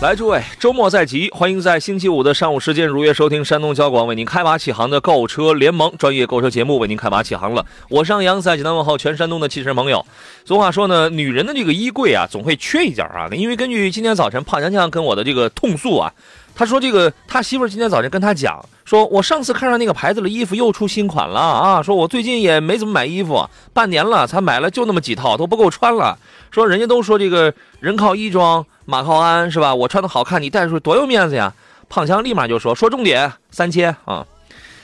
[0.00, 7.66] 来，诸位，周末在即，欢迎在星期五的上午时间如约收听山东交广为您开马启航的购车联盟专业购车节目，为您开马启航了。
[7.90, 10.06] 我是杨洋，在济南问候全山东的汽车朋友。
[10.46, 13.28] 俗话说呢，女人的这个衣柜啊，总会缺一件啊。
[13.32, 16.10] 因为根据今天早晨胖强强跟我的这个痛诉啊，
[16.60, 26.18] 他说这个他媳妇今天早晨跟他讲，说我上次看上那个牌子的衣服又出新款了啊，说我最近也没怎么买衣服，半年了才买了就那么几套，都不够穿了。
[26.50, 28.62] 说人家都说这个人靠衣装。
[28.84, 29.74] 马靠鞍是吧？
[29.74, 31.54] 我穿的好看，你带出去多有面子呀！
[31.88, 34.26] 胖强立马就说：“说重点，三千啊！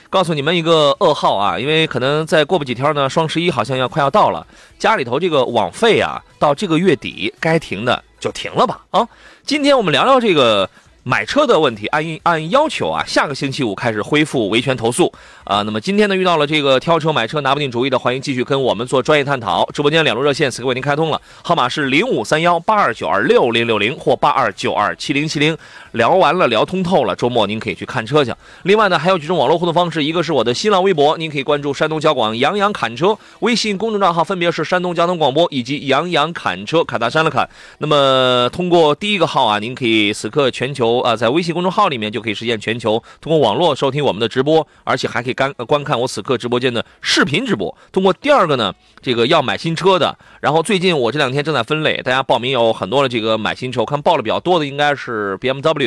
[0.09, 4.47] 告诉你们一个噩耗啊，因为可能再过不几天呢，双十一好像要快要到了，
[4.79, 9.07] 家里头这个网费啊，到这个月底该停的就停了吧啊！
[9.45, 10.67] 今天我们聊聊这个。”
[11.07, 15.09] 买车的问题，按按要求啊，下个星期五开始恢复维权投诉
[15.45, 15.61] 啊。
[15.61, 19.65] 那么今天呢，遇到了这个挑车买车拿不定主意的，欢迎继续跟我们做专业探讨。
[19.71, 25.57] 直播间两路热线此刻为您开通了，号码是零五三幺八二九二六零六零或八二九二七零七零。
[25.97, 28.33] 聊完了，聊通透了，周末您可以去看车去。
[28.63, 37.49] 另外呢，还有几种网络互动方式，一个是我的新浪微博，您可以关注山东交广杨洋侃车，微信公众账号分别是山东交通广播以及杨洋侃车，侃大山的侃。
[37.79, 40.99] 那么通过第一个号啊，您可以此刻全球。
[40.99, 47.75] 啊，在微信公众号里面就可以实现全球通过网络收听我们的直播，而且还可以观观看我此刻直播间的视频直播。
[47.91, 55.86] 通过第二个呢，这个要买新车的，然后最近我这两天正在分类，大家报名有很多的这个买新车，我看报的比较多的应该是 BMW、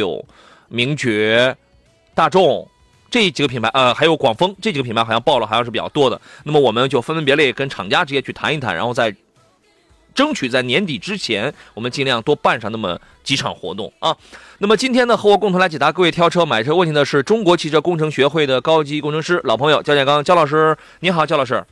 [0.68, 1.56] 名爵、
[2.14, 2.68] 大众
[3.10, 6.20] 这几个品牌，呃，还有广丰这几个品牌好像报了，好像是比较多的。
[6.44, 9.14] 那么我们就分门别类跟厂家直接去谈一谈，然后再。
[10.12, 14.14] 争取在年底之前，我们尽量多办上那么几场活动啊。
[14.58, 21.64] 那么今天呢，和我共同来解答各位挑车买车问题的是中国汽车工程学会的高级工程师老朋友焦建刚焦老师，你好，焦老师。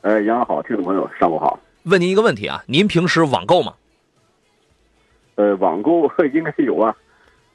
[0.00, 1.60] 呃，杨好，听众朋友上午好。
[1.82, 3.74] 问您一个问题啊，您平时网购吗？
[5.34, 6.96] 呃，网购 应该是有啊，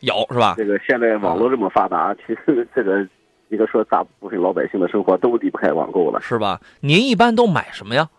[0.02, 0.56] 有是吧？
[0.58, 3.08] 这个现在网络这么发达，其实这个
[3.50, 6.60] 应该说大部分老百姓的生活都离不开网购了，是吧？
[6.80, 8.10] 您一般都买什么呀？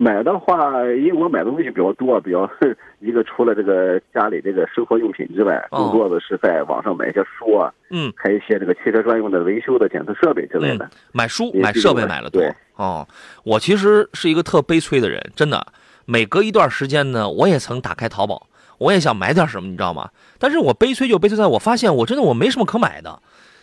[0.00, 2.48] 买的话，因为我买的东西比较多，比较
[3.00, 10.88] 一个除了这个家里这个生活用品之外，更多的是在网上买一些书啊，嗯，还有一些这个汽车专用的维修的检测设备之类的。
[11.10, 12.40] 买书、买设备买了多。
[12.76, 13.04] 哦，
[13.42, 15.66] 我其实是一个特悲催的人，真的。
[16.04, 18.46] 每隔一段时间呢，我也曾打开淘宝，
[18.78, 20.08] 我也想买点什么，你知道吗？
[20.38, 23.20] 但是我悲催就悲催在我发现，我真的我没什么可买的。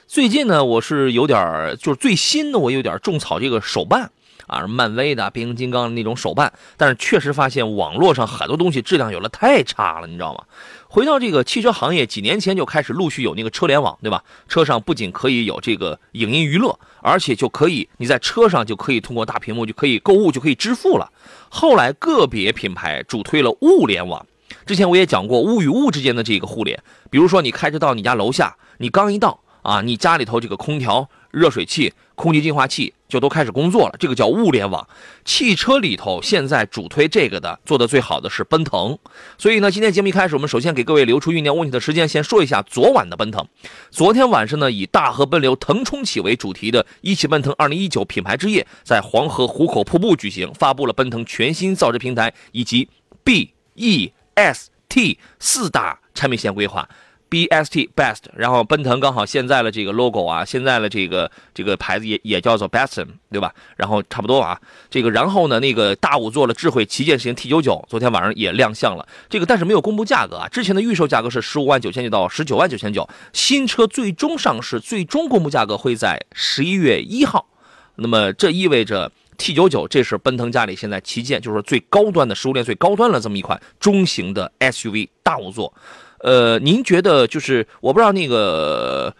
[0.07, 4.11] 最近呢，我是有点就是最新的，我有点种草这个手办。
[4.47, 10.43] 啊，漫威的、变形金刚那种手办，但是确实发现网络上很多东西质量有了太差了，你知道吗？
[10.87, 14.23] 回到这个汽车行业，几年前就开始陆续有那个车联网，对吧？
[14.47, 21.11] 车上不仅可以有这个影音娱乐，而且就可以你在车上就可以通过大屏幕就可以购物，就可以支付了。
[21.49, 24.23] 后来个别品牌主推了物联网，
[24.65, 31.09] 之前我也讲过物与物之间的这个互联，比如说你开车到你家楼下，你刚一到啊，你家里头这个空调。
[31.31, 34.87] 热水器、空气净化器就都开始工作了，这个叫物联网。
[35.25, 38.97] 汽车里头现在主推这个的，做的最好的是奔腾。
[39.37, 43.45] 所以呢，今天节目一开始，我们首先给各位留出酝酿问题的时间，先说一下昨晚的奔腾。
[43.91, 52.87] 昨天晚上呢，以大河奔流腾冲起为主题的一汽奔腾2019品牌之夜，在黄河壶口瀑布举行，发布了奔腾全新造车平台以及
[53.25, 56.88] B、E、S、T 四大产品线规划。
[57.28, 63.51] B S T Best，然后奔腾刚好现在的这个 logo 啊，现在的这个这个牌子也也叫做 Best，对吧？
[63.75, 64.57] 然后差不多啊，
[64.92, 77.48] 这个然后呢，那个大五座的智慧旗舰型 T 九九，昨天晚上也亮相了，这个但是没有公布价格啊，之前的预售价格是十五万九千九到十九万九千九，新车最终上市，最终公布价格会在十一月一号，
[77.95, 85.73] 那么这意味着 T 九九这是奔腾家里现在旗舰，就是说最高端的食物链最高端的这么一款中型的 SUV 大五座。
[86.19, 89.15] 呃，您觉得就是我不知道那个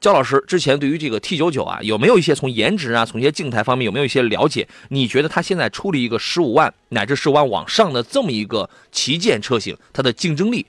[0.00, 4.66] 焦老师之前对于这个 T 九九啊，有没有一些从颜值啊，从一些静态方面有没有一些了解？
[4.88, 10.66] 你觉得它现在出了一个十五万乃至十五万往上的这么一个旗舰车型，它的竞争力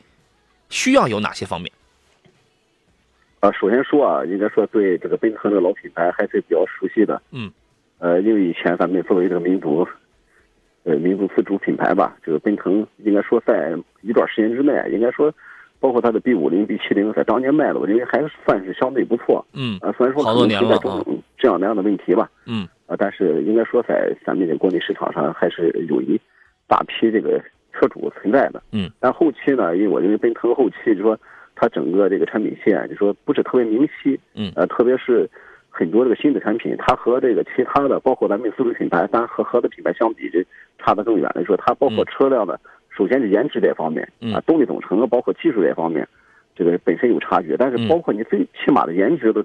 [0.69, 1.72] 需要有哪些方面？
[3.39, 7.22] 啊，首先说啊，应该说对这个奔腾这个老品牌还是比较熟悉的。
[7.31, 7.51] 嗯。
[7.98, 9.88] 呃，因为以前咱们作为这个民族，
[10.84, 15.34] 呃，民族自主品牌吧，这个奔腾应该说在一段时间之内，应该说，
[15.80, 19.46] 包括它的 B 五零、B 七零，在当年卖的，我认为还算是相对不错。
[19.54, 22.30] 嗯，啊，虽然说好多年了种种这样那样的问题吧。
[22.46, 26.20] 嗯，啊，但是应该说在咱们的国内市场上还是有一
[26.68, 28.62] 大批这个车主存在的。
[28.74, 31.18] 嗯，但后期呢，因为我认为奔腾后期就说
[31.56, 34.20] 它整个这个产品线就说不是特别明晰。
[34.36, 35.30] 嗯，呃，特别是。
[35.77, 40.42] 很多这个新的产品，它和这个其他的，包括咱们自主品牌，当然和合资品牌相比，这
[40.80, 41.30] 差得更远。
[41.45, 42.57] 说它包括车辆的，
[42.89, 46.07] 首先是颜值这方面啊，动力总成，包括技术这方面，
[46.56, 47.57] 这个本身有差距。
[47.60, 49.44] 但是包括你最起码的颜值都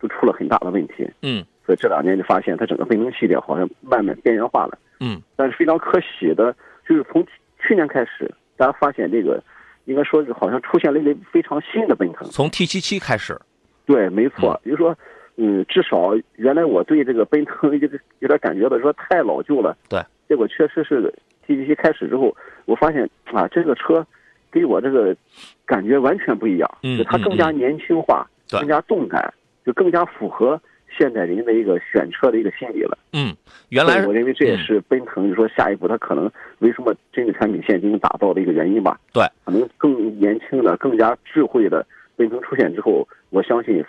[0.00, 1.08] 都出了很大的问题。
[1.22, 4.76] 嗯，所以这两年就发现它整个奔腾系列好像慢慢边缘化了。
[4.98, 6.52] 嗯，但是非常可喜的，
[6.84, 7.24] 就是从
[7.60, 9.40] 去年开始，大家发现这个
[9.84, 12.28] 应该说是好像出现了一类非常新的奔腾。
[12.28, 13.40] 从 T 七七开始。
[13.86, 14.98] 对，没错，就是说。
[15.42, 19.74] 嗯，至少原来我对这个奔腾 有点有点感觉的说太老旧了。
[19.88, 19.98] 对，
[20.28, 21.10] 结果确实是
[21.46, 24.06] T T 七开始之后，我发现啊，这个车
[24.52, 25.16] 给我这个
[25.64, 26.70] 感觉完全不一样。
[26.82, 29.32] 嗯，它更加年轻化，更加动感，
[29.64, 30.60] 就更加符合
[30.94, 32.98] 现代人的一个选车的一个心理了。
[33.14, 33.34] 嗯，
[33.70, 39.00] 原来我认为这也是奔腾，就说下一步它可能为什么这个产品线进行打造的一个原因吧。
[39.14, 43.82] 对，可能更年轻的、更加智慧的奔腾出现之后，我相信。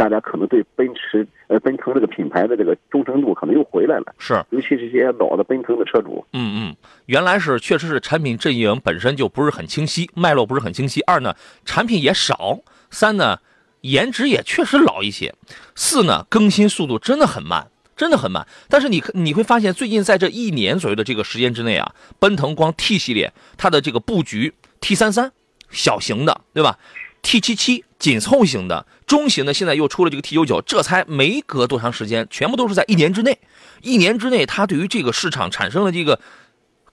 [0.00, 6.24] 大家可能对奔驰、呃奔腾这个品牌的这个忠诚度可能又回来了，是，尤其是这些老的奔腾的车主。
[6.32, 11.02] 嗯嗯，原来是确实是产品阵营本身就不是很清晰，脉络不是很清晰。
[11.02, 11.36] 二呢，
[11.66, 12.60] 产品也少。
[12.90, 13.38] 三呢，
[13.82, 15.34] 颜值也确实老一些。
[15.74, 18.46] 四呢，更新速度真的很慢，真的很慢。
[18.70, 25.30] 但是你你会发现，最近在这一年左右的这个时间之内啊，奔腾光 T 系列它的这个布局，T 三三
[25.68, 26.78] 小型的，对吧
[27.22, 33.38] ？T 七七紧凑型的，中型的，现在又出了这个 T 九九，这才没隔多长时间，全部都是在一年之内。
[33.82, 36.20] 一年之内，它对于这个市场产生了这个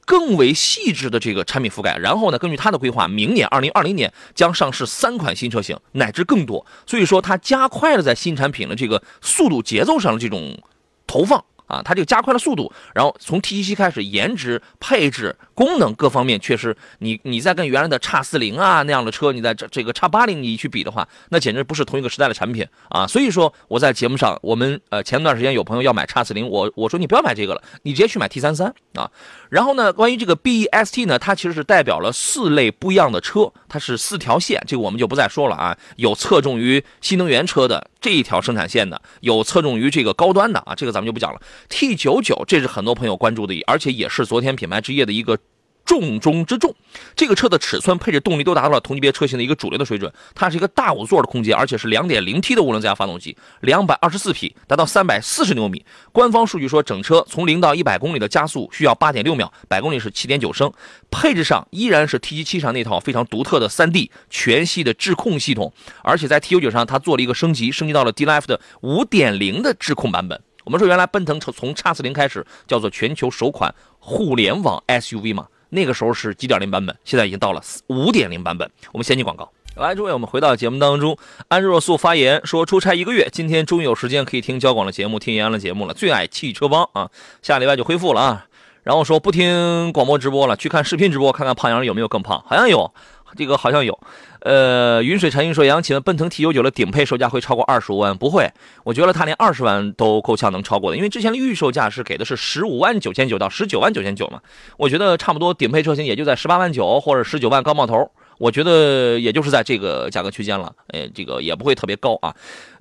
[0.05, 1.97] 更为细致的这个产品覆盖。
[1.97, 6.65] 然后呢，根据它的规划，明年二零二零年将上市三款新车型，乃至更多。
[6.85, 10.61] 所以说，它加快了在新产品的这个速度节奏上的这种
[11.05, 11.43] 投放。
[11.67, 23.05] 啊，它就加快了速度，然后从 T 七开始，颜值、配置、功能各方面确实，你你再跟原来的叉四零啊那样的车，你在这这个叉八零你去比的话，那简直不是同一个时代的产品啊。
[23.05, 29.11] 所以说我在节目上，我们呃前段时间有朋友要买叉四零，我我说你不要买这个了，你直接去买 T 三三啊。
[29.49, 35.77] 然后呢，关于这个 B E S T 呢，它其实是代表了四类不一样的车，它是四条线，这个我们就不再说了啊。
[35.95, 37.89] 有侧重于新能源车的。
[37.99, 41.41] 这一条生产线的有侧重于这个高端的啊，这个咱们就不讲了。
[41.67, 45.37] T 九九，这是很多朋友关注的，而且也是昨天品牌之夜的一个。
[45.87, 46.75] 重中之重，
[47.15, 50.11] 这个车的尺寸、配置、动力都达到了同级别车型的一个主流的水准。
[50.35, 55.83] 它是一个大五座的空间，而且是 2.0T 的涡轮增压发动机，224匹，达到340牛米。
[56.11, 60.71] 官方数据说，整车从零到一百公里的加速需要8.6秒，百公里是7.9升。
[61.09, 65.71] 配置上依然是 T77 上那套非常独特的 3D 全系的智控系统，
[66.03, 70.41] 而且在 T99 上它做了一个升级，升级到了 D-Life 的5.0的智控版本。
[70.65, 75.47] 我们说原来奔腾从从叉四零开始叫做全球首款互联网 SUV 嘛。
[75.69, 78.69] 那个时候是几点零版本，现在已经到了五点零版本。
[78.91, 81.17] 我们先进广告，来，诸位，我们回到节目当中。
[81.47, 85.93] 安若素发言说，出差一个月，今天终于有时间可以听交广的节目，听延安的节目了。
[85.93, 87.09] 最爱汽车帮啊，
[87.41, 88.45] 下礼拜就恢复了啊。
[88.83, 92.93] 然后说不听广播直播了，去看视频直播，看看胖羊有没有更胖，好像有，
[93.35, 93.99] 这个好像有。
[94.47, 98.17] 呃，云水禅音说：“杨，琴奔腾 T 九九的顶配售价会超过二十五万？
[98.17, 98.49] 不会，
[98.85, 104.39] 我觉得它连二十万都够呛能超过的，因为之前的预售价是给的是十五万九千九到十九万九千九嘛。
[104.77, 110.73] 我觉得差不多顶配车型也就在十八万九或者十九万高冒头，我觉得也就是在这个价格区间了。
[110.93, 112.33] 哎，这个也不会特别高啊。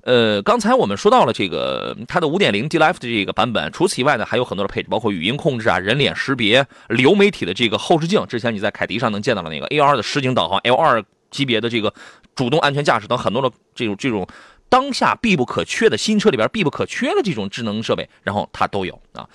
[0.03, 11.03] 呃，刚才我们说到了这个它的五点零 D Life 的这个版本，除此以外呢，还有很多的配置，包括语音控制啊、人脸识别、流媒体的这个后视镜，之前你在凯迪上能见到的那个 AR 的实景导航 L 二。
[11.31, 11.93] 级别的这个
[12.35, 14.27] 主动安全驾驶等很多的这种这种
[14.69, 19.25] 当下必不可缺的新车里边必不可缺的这种智能设备，然后它都有啊。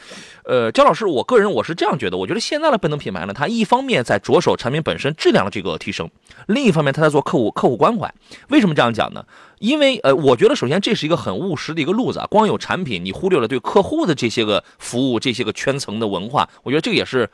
[0.45, 6.11] 呃，焦老师，我个人我是这样觉得，我觉得现在的奔腾品牌呢，它一方面在着手产品本身质量的这个提升，
[6.49, 8.13] 另一方面它在做客户客户关怀。
[8.49, 9.25] 为什么这样讲呢？
[9.59, 12.27] 因为呃，我觉得首先这是一个很务实的一个路子啊。
[12.27, 17.31] 光有产品，你忽略了对客户的这些个服务、这些个圈层的文化，我觉得这个也是。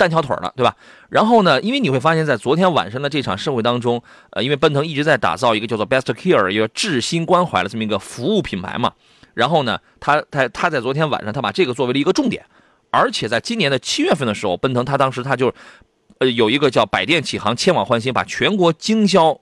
[0.00, 0.74] 单条腿了，对吧？
[1.10, 8.94] 然后呢，因为你会发现在昨天晚上的这场盛会当中，呃，因为奔腾一直在打造一个叫做 Best Care，一个至心关怀的这么一个服务品牌嘛。
[9.34, 12.46] 然后呢，他他他在昨天晚上，他把这个作为了一个重点，
[12.90, 15.52] 而且在今年的七月份的时候，奔腾他当时他就，
[16.18, 19.38] 呃，有一个叫百店启航，千网焕新，把全国经销，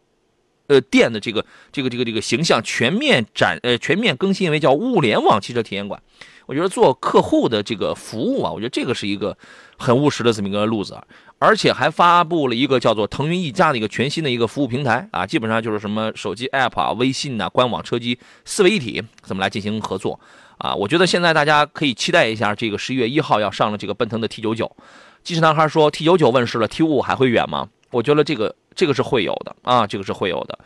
[0.67, 6.03] 呃，店的这个这个这个这个形象全面展，呃，全面更新为叫物联网汽车体验馆。
[6.49, 9.37] 我觉得做客户的这个服务啊，我觉得这个是一个
[9.77, 10.99] 很务实的这么一个路子，
[11.39, 20.19] 而且还发布了一个叫做腾云一家的一个全新的一个服务平台啊，基本上就是什么手机 app 啊、微信呐、官网、车机四位一体，怎么来进行合作
[20.57, 20.75] 啊？
[20.75, 24.75] 我觉得现在大家可以期待一下，这个十一月一号要上了这个奔腾的 T 九九。
[25.23, 27.69] 机智男孩说 T 九九问世了，T 五五还会远吗？
[27.91, 30.59] 我觉得这个这个是会有的啊，这个是会有的。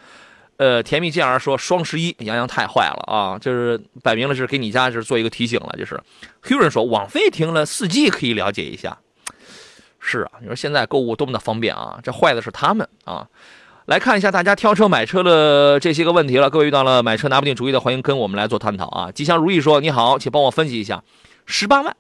[0.63, 6.01] 呃，甜蜜健儿说双十一，杨洋太坏了啊，就是摆明了是给你家是做一个提醒了，就是。
[6.41, 8.97] h u r n 说网费停了，四 G 可以了解一下。
[9.99, 13.27] 是啊，你说现在购物多么的方便啊，这坏的是他们啊。
[13.87, 19.11] 来看一下大家挑车买车的这些个问题了，各位遇到了买车拿不定主意的，欢迎跟我们来做探讨啊。
[19.11, 21.03] 吉祥如意说你好，请帮我分析一下，
[21.45, 21.97] 十八万。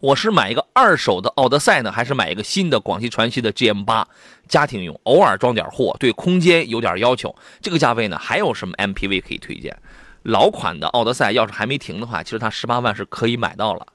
[0.00, 4.08] 我是买一个二手的奥德赛呢，还是买一个新的广汽传祺的 GM 八，
[4.48, 7.34] 家庭用，偶尔装点货，对空间有点要求。
[7.60, 9.76] 这个价位呢，还有什么 MPV 可以推荐？
[10.22, 13.86] 老款的奥德赛要是还没停的话，其实它十八万是可以买到了，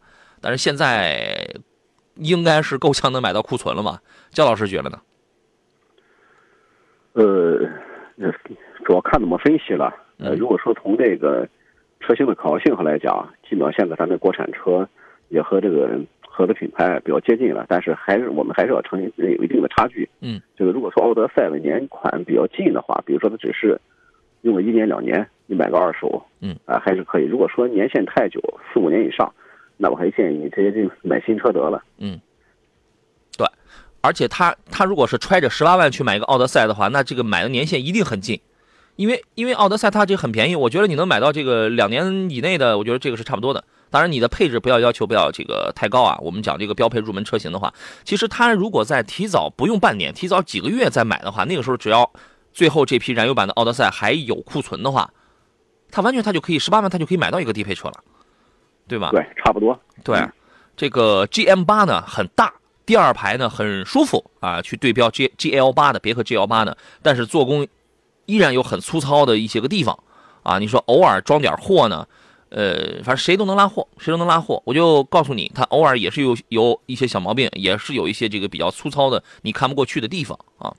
[0.41, 1.55] 但是现在
[2.15, 3.99] 应该是够呛能买到库存了吧？
[4.29, 5.01] 焦老师觉得呢？
[7.13, 7.57] 呃，
[8.85, 9.91] 主要看怎么分析了。
[10.19, 11.49] 呃，如果说从这个
[11.99, 14.87] 车型的可靠性上来讲，基本上现在咱们国产车。
[15.29, 20.07] 也和这个合资品牌比较接近了，但是还是我们还是要承认有一定的差距。
[20.19, 23.79] 嗯，就是如果说奥德赛的年款比较近的话，比如说它只是
[24.41, 27.23] 用了一年两年，你买个二手，嗯啊还是可以。
[27.23, 28.41] 如果说年限太久，
[28.73, 29.33] 四五年以上，
[29.77, 31.81] 那我还建议你直接就买新车得了。
[31.97, 32.19] 嗯，
[33.37, 33.47] 对，
[34.01, 38.39] 而且他他如果是揣着十八万去买一个奥德赛的话，那这个买的年限一定很近，
[38.97, 43.63] 因为因为奥德赛它这很便宜，我觉得你能买到这个两年以内的，我觉得这个是差不多的。
[43.89, 46.17] 当然，你的配置不要要求不要这个太高啊。
[46.21, 47.73] 我们讲这个标配入门车型的话，
[48.03, 52.11] 其实它如果在提早不用半年，提早几个月再买的话，那个时候只要
[52.51, 55.09] 最后这批燃油版的奥德赛还有库存的话，
[55.91, 58.03] 它完全它就可以十八万，它就可以买到一个低配车了，
[58.87, 59.11] 对吧？
[59.11, 59.79] 对，差不多。
[60.03, 60.21] 对，
[60.75, 62.53] 这个 GM 八呢很大，
[62.85, 67.65] 第二排呢很舒服啊，去对标 G GL 八的别克 GL 八呢，但是做工
[68.25, 69.97] 依然有很粗糙的一些个地方
[70.43, 70.59] 啊。
[70.59, 72.05] 你说偶尔装点货呢？
[72.55, 74.63] 呃，反正谁都能拉货，谁都能拉货。
[74.63, 80.73] 我就告诉你，他偶尔也是有有一些小毛病，也是有一些这个比较粗糙的，你看不过去的地方啊。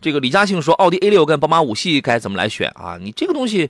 [0.00, 2.98] 这个李嘉庆说，奥迪 A 六跟宝马五系该怎么来选啊？
[3.02, 3.68] 你这个东西，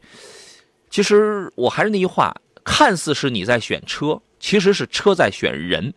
[0.91, 5.95] 其实我还是那句话，看似是你在选车，其实是车在选人。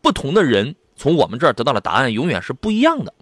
[0.00, 3.12] 不同的人从我们这儿得到的答案永远是不一样的。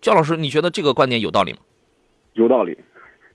[0.00, 1.58] 焦老师，你觉得这个观点有道理吗？
[2.32, 2.78] 有道理，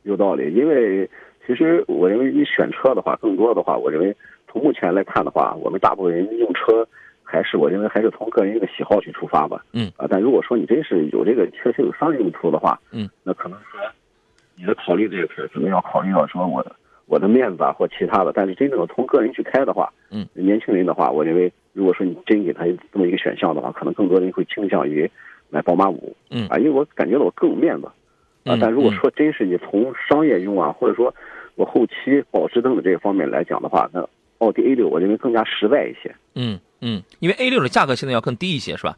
[0.02, 1.08] 有道理，因为。
[1.46, 4.16] 其实我认为你选车的话，更多的话，我认为
[4.48, 6.88] 从目前来看的话，我们大部分人用车
[7.24, 9.64] 还是我认为还是从个人的喜好去出发吧。
[9.74, 13.80] 嗯啊，但如果说你真是有这个确实有商业用途的话，嗯，那可能说
[14.56, 16.76] 你的考虑这个事可能要考虑到说我的
[17.08, 18.32] 我的面子啊或其他的。
[18.34, 25.10] 但是真正从个人去开的话，嗯，年轻人的话，我认为如果说你真给他这么一个选项的话，可能更多人会倾向于
[25.50, 26.16] 买宝马五。
[26.32, 27.88] 嗯啊，因为我感觉到我更有面子。
[28.46, 31.12] 啊，但如果说真是你从商业用啊，或者说
[31.56, 31.94] 我后期
[32.32, 34.08] 保值等的这个方面来讲的话，那
[34.40, 36.14] 奥迪 A 六我认为更加实在一些。
[36.36, 38.98] 嗯嗯，因为 A 六的价格现在要更低一些，是吧？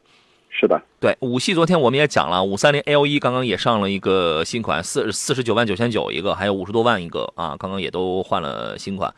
[0.49, 0.81] 是的。
[0.99, 9.13] 对，五系昨天我们也讲了，五三零 L 一刚刚也上了一个新款，四四十九万九千九一个，还有五十多万一个啊，刚刚也都换了新款。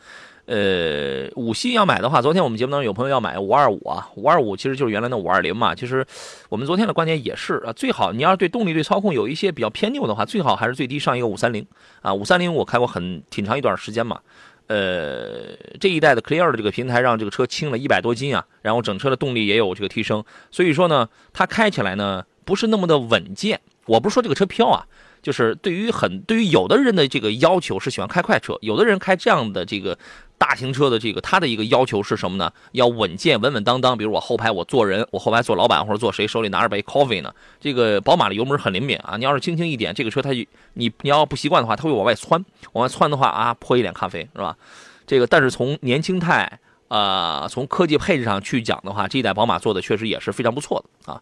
[0.50, 5.76] 呃，五系要买的话，昨天我们节目当中有朋友要买五二五啊，五二五其实就是原来的五二零嘛。
[5.76, 6.04] 其实
[6.48, 11.64] 我们昨天的观点也是啊，最好你要是对动力、对操控有一些比较偏拗的话，最好还是最低上一个五三零
[12.02, 12.12] 啊。
[12.12, 14.18] 五三零我开过很挺长一段时间嘛。
[14.66, 23.60] 呃，这一代的 Clear 的这个平台让这个车轻了一百多斤啊，然后整车的动力也有这个提升，所以说呢，它开起来呢不是那么的稳健。
[23.86, 24.84] 我不是说这个车飘啊。
[25.22, 29.98] 就是对于很对于有的人的这个要求是喜欢开快车，有的人开这样的这个
[30.38, 32.50] 大型车的这个他的一个要求是什么呢？
[32.72, 33.96] 要稳健稳稳当当。
[33.96, 37.32] 比如我后排我坐人，我后排坐老板或者坐谁，手里拿着杯 coffee 呢？
[37.60, 40.30] 这个宝马的油门很灵敏啊，你要是轻轻一点，这个车它
[40.74, 44.56] 你你要不习惯的话，它会往外窜，往外窜的话啊泼一脸咖啡是吧？
[45.06, 46.58] 这个但是从年轻态
[46.88, 51.20] 啊，从科技配置上去讲的话，这一代宝马做的确实也是非常不错的啊。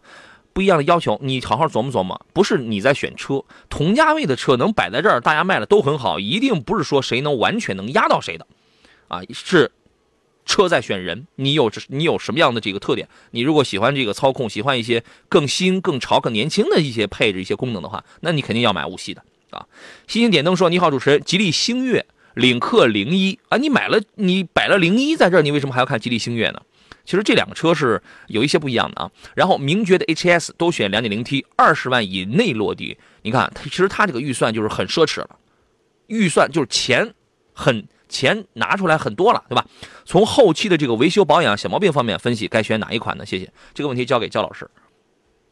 [0.53, 2.25] 不一样的要求，你好好琢磨琢磨。
[2.33, 8.45] 不是你在选车，同价位的车能摆在这儿，大家卖的都很好，一定不是说谁能完全能压到谁的，
[9.07, 9.71] 啊，是
[10.45, 11.27] 车在选人。
[11.35, 13.07] 你有你有什么样的这个特点？
[13.31, 19.65] 你如果喜欢这个操控，喜欢一些更新、更潮、更年轻的一些配置、一些功能的话，那你肯定要买五系的啊。
[20.07, 26.61] 星星点灯说：“你好，主持人，吉利星越、领克零一啊，你买了你摆了零一在这儿，你为什么还要看吉利星越呢？”
[27.09, 29.09] 其实这两个车是有一些不一样的啊。
[29.35, 32.95] 然后名爵的 HS 都选 2.0T，二十万以内落地。
[33.23, 35.31] 你看，它其实它这个预算就是很奢侈了，
[36.05, 37.15] 预算就是钱
[37.51, 39.65] 很钱拿出来很多了，对吧？
[40.05, 43.25] 从后期的这个维修保养、小毛病方面分析，该选哪一款呢？
[43.25, 43.49] 谢谢。
[43.73, 44.69] 这个问题交给焦老师。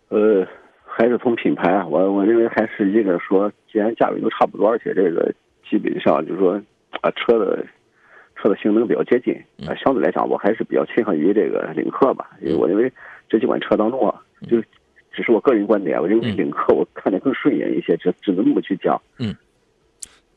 [0.10, 0.46] 呃，
[0.86, 5.34] 还是从品牌啊，我我认为还是一个说，既然价位都差不多，而且这个
[5.68, 6.62] 基本上就是说
[7.02, 7.66] 啊，车的
[8.48, 9.34] 车的性能比较接近
[9.68, 12.92] 啊，相对来讲，我还是比较倾向于这个领克吧，因为我认为
[13.30, 14.16] 这几款车当中啊，
[14.50, 14.62] 就
[15.12, 19.00] 只是我个人观点，我认为领克我看着更顺眼一些，只只能这么去讲。
[19.18, 19.36] 嗯，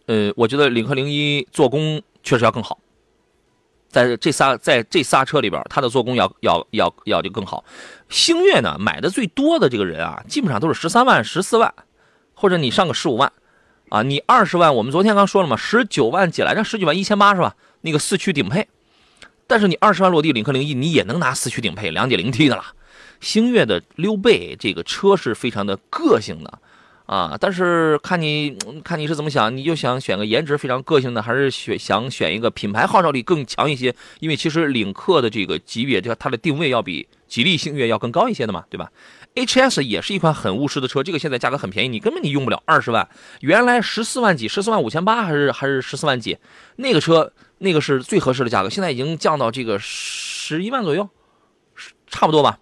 [0.07, 2.79] 呃，我觉得领克零一做工确实要更好。
[3.89, 7.65] 在这仨在这仨车里边，它的做工要要要要就更好。
[8.09, 11.73] 星越呢，买的最多的这个人啊，基本上都是十三万、十四万，
[12.35, 13.33] 或者你上个十五万，
[13.89, 16.63] 啊，你二十万，我们昨天刚说了嘛，十九万几来着？
[16.63, 17.57] 十九万一千八是吧？
[17.81, 18.67] 那个四驱顶配，
[19.47, 22.65] 但是你二十万落地领克零一，你也能拿四驱顶配两点零 T 的了。
[23.21, 26.59] 星越的溜背这个车是非常的个性的。
[27.07, 33.93] 啊，但是看你看你是怎么想，你就想选个颜值非常个性的，还是选想选一个品牌号召力更强一些？
[34.21, 38.93] 因为其实领克的这个级别，这它的定位要比吉利星越要更高一些的嘛，对吧
[39.35, 43.09] ？HS 也是一款很务实的车，这个现在价格很便宜，你根本你用不了二十万，
[43.41, 46.39] 原来十四万几，十四万五千八还是还是十四万几，
[46.77, 47.33] 那个车
[47.63, 51.09] 那个是最合适的价格，现在已经降到这个十一万左右，
[52.07, 52.59] 差不多吧。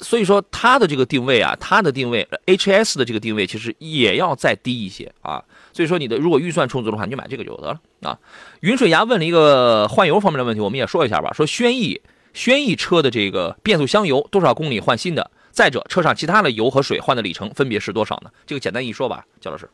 [0.00, 5.44] 所以说它的这个定位啊，它的定位 H S 的这个定位其实也要再低一些啊。
[5.72, 8.18] 所以说你的如果预算充足的话，你就买这个就得了啊。
[8.60, 11.32] 云水牙问了一个换油方面的问题，我们也说一下吧。
[11.32, 12.00] 说轩逸
[12.32, 15.30] 轩逸车的这个变速箱油多少公里换新的？
[15.50, 18.30] 再者车上其他的油和水换的里程分别是多少呢？
[18.46, 19.68] 这个简单一说吧，焦老师。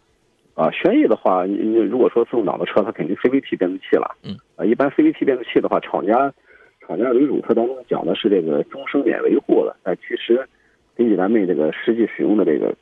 [0.54, 4.16] 啊，轩逸的话，你如果说自动挡的车，它肯定 C V T 变速器了。
[4.22, 4.36] 嗯。
[4.56, 6.32] 啊，一般 C V T 变速器的话，厂家。
[6.86, 10.46] 厂家为主车当中讲的是这个终生免维护的，但其实
[10.94, 12.74] 根据咱们这个实际使用的这个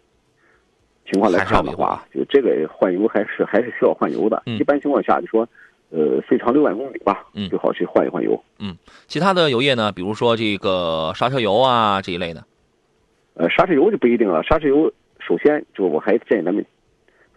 [1.08, 4.42] 情况来看的话，就这个换油还是还是需要换油的。
[4.46, 5.48] 一般情况下，就说
[5.90, 8.42] 呃，最长六万公里吧，嗯最好去换一换油。
[8.58, 8.74] 嗯，
[9.06, 12.44] 其他的油液呢，比如说这个刹车油啊这一类的。
[13.34, 14.42] 呃，刹车油就不一定了。
[14.42, 16.66] 刹车油首先就我还建议咱们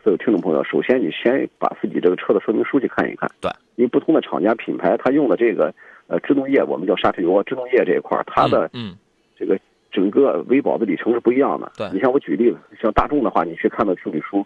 [0.05, 3.27] 所有听众朋友，首先你先把自己这个车的说明书去看一看。
[3.41, 5.73] 对，因为不同的厂家品牌，它用的这个。
[6.07, 8.95] 呃，制动液我们叫刹车油，制动液这一块它的嗯，
[9.35, 9.57] 这个
[9.91, 11.71] 整个维保的里程是不一样的。
[11.75, 14.45] 对，你像我举例子，像大众的话，你去看到修理书，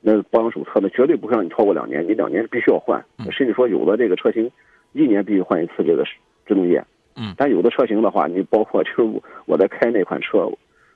[0.00, 4.48] 那保养手册，那绝对不会让你超过两年，你两年必须要换，甚至说有的这个车型
[4.92, 6.04] 一年必须换一次这个
[6.46, 6.80] 制动液。
[7.16, 10.48] 嗯，但有的车型的话，你包括就是我在开那款车，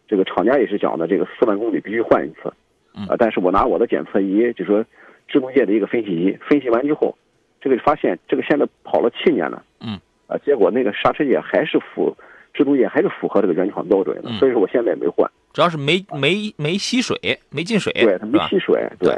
[0.06, 2.52] 这个厂家也是讲的，这个四万公里必须换一次。
[3.08, 4.84] 啊，但是我拿我的检测仪，就说
[5.28, 7.16] 制动液的一个分析仪分析完之后，
[7.60, 9.62] 这个发现这个现在跑了七年了。
[9.80, 9.98] 嗯。
[10.26, 12.16] 啊，结果那个刹车液还是符，
[12.54, 15.30] 制动液还是符合这个原厂标准的，所以说我现在也没换。
[15.52, 17.14] 主要是没没没吸水，
[17.50, 19.14] 没进水，对，它没吸水，对，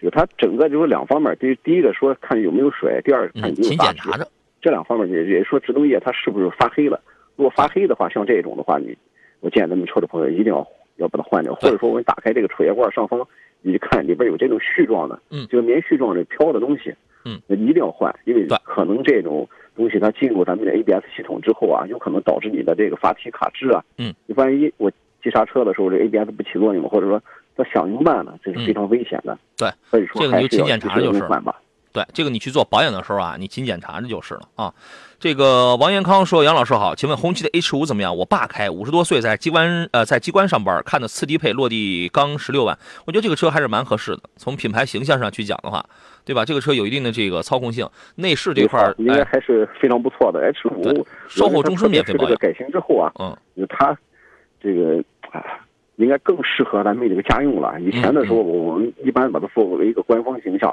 [0.00, 4.26] 就它整个就是两方面，第第一个说看有没有水，第二看有没有勤检查着。
[4.62, 6.98] 这两方面也也说制动液它是不是发黑了？
[7.36, 8.96] 如果发黑的话，像这种的话，你
[9.40, 10.66] 我建议咱们车主朋友一定要
[10.98, 13.26] 要把它换掉，或者说我们打开这个储液罐上方，
[13.62, 19.48] 你就看里边有这种絮状的，嗯，就是棉絮状的飘的东西，嗯，那一定要换，因为可能这种。
[19.78, 23.80] 东西它进入咱们的 ABS 系统之后啊，有可能导致你的这个阀体卡滞啊。
[23.96, 24.90] 嗯，你万一我
[25.22, 27.22] 急刹车的时候，这 ABS 不起作用，或者说
[27.56, 29.38] 它响应慢了，这是非常危险的。
[29.56, 31.54] 对，所以说这个你就勤检查就是换吧。
[31.92, 34.72] 对，这个你去做保养的时候啊，你勤检查着就是了啊。
[35.20, 38.16] 这个王延康说：“杨老师好，请问红旗的 H 五怎么样？
[38.16, 44.22] 我爸开，五十多岁，在机关呃在机关上班，看的次低配落地刚十六万，我觉得这个车还是蛮合适的。
[44.36, 45.84] 从品牌形象上去讲的话，
[46.24, 46.44] 对吧？
[46.44, 50.40] 这个车有一定的这个操控性，内饰这块应该还是非常不错的。
[50.40, 52.36] H 五售后终身免费保养。
[52.36, 53.36] 改型之后啊，嗯，
[53.68, 53.98] 它
[54.62, 55.42] 这个啊，
[55.96, 57.80] 应该更适合咱们这个家用了。
[57.80, 60.72] 以前的时候，我们一般把它作为一个官方形象。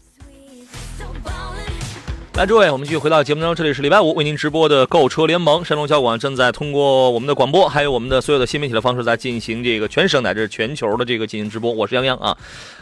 [2.33, 3.55] 来，诸位，我们继续回到节目当中。
[3.55, 11.69] 这里是礼拜五为您直播的购车联盟，山东交广正在通过我们的广播，还有我们的所有的新媒体的方式，在进行这个全省乃至全球的这个进行直播。
[11.69, 12.35] 我是杨洋啊。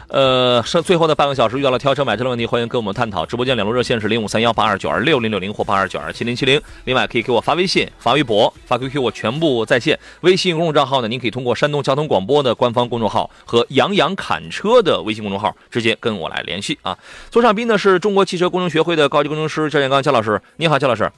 [0.06, 3.24] 呃，剩最后的半个小时遇到了挑车买车的问题，欢迎跟我们探讨。
[3.24, 6.60] 直播间两路热线是零五三幺八二九二六零六零或八二九二七零七零。
[6.84, 9.98] 另外可以给我发微信、发微博、发 QQ，我全部在线。
[10.22, 16.96] 微信公众账号呢，您可以通过山东交通广播的官方公众号和杨洋侃车的微信公众号直接跟我来联系啊。
[17.30, 21.10] 座上宾呢是中国汽车工程学会的高级工程师焦建刚焦老师，你好，焦老师。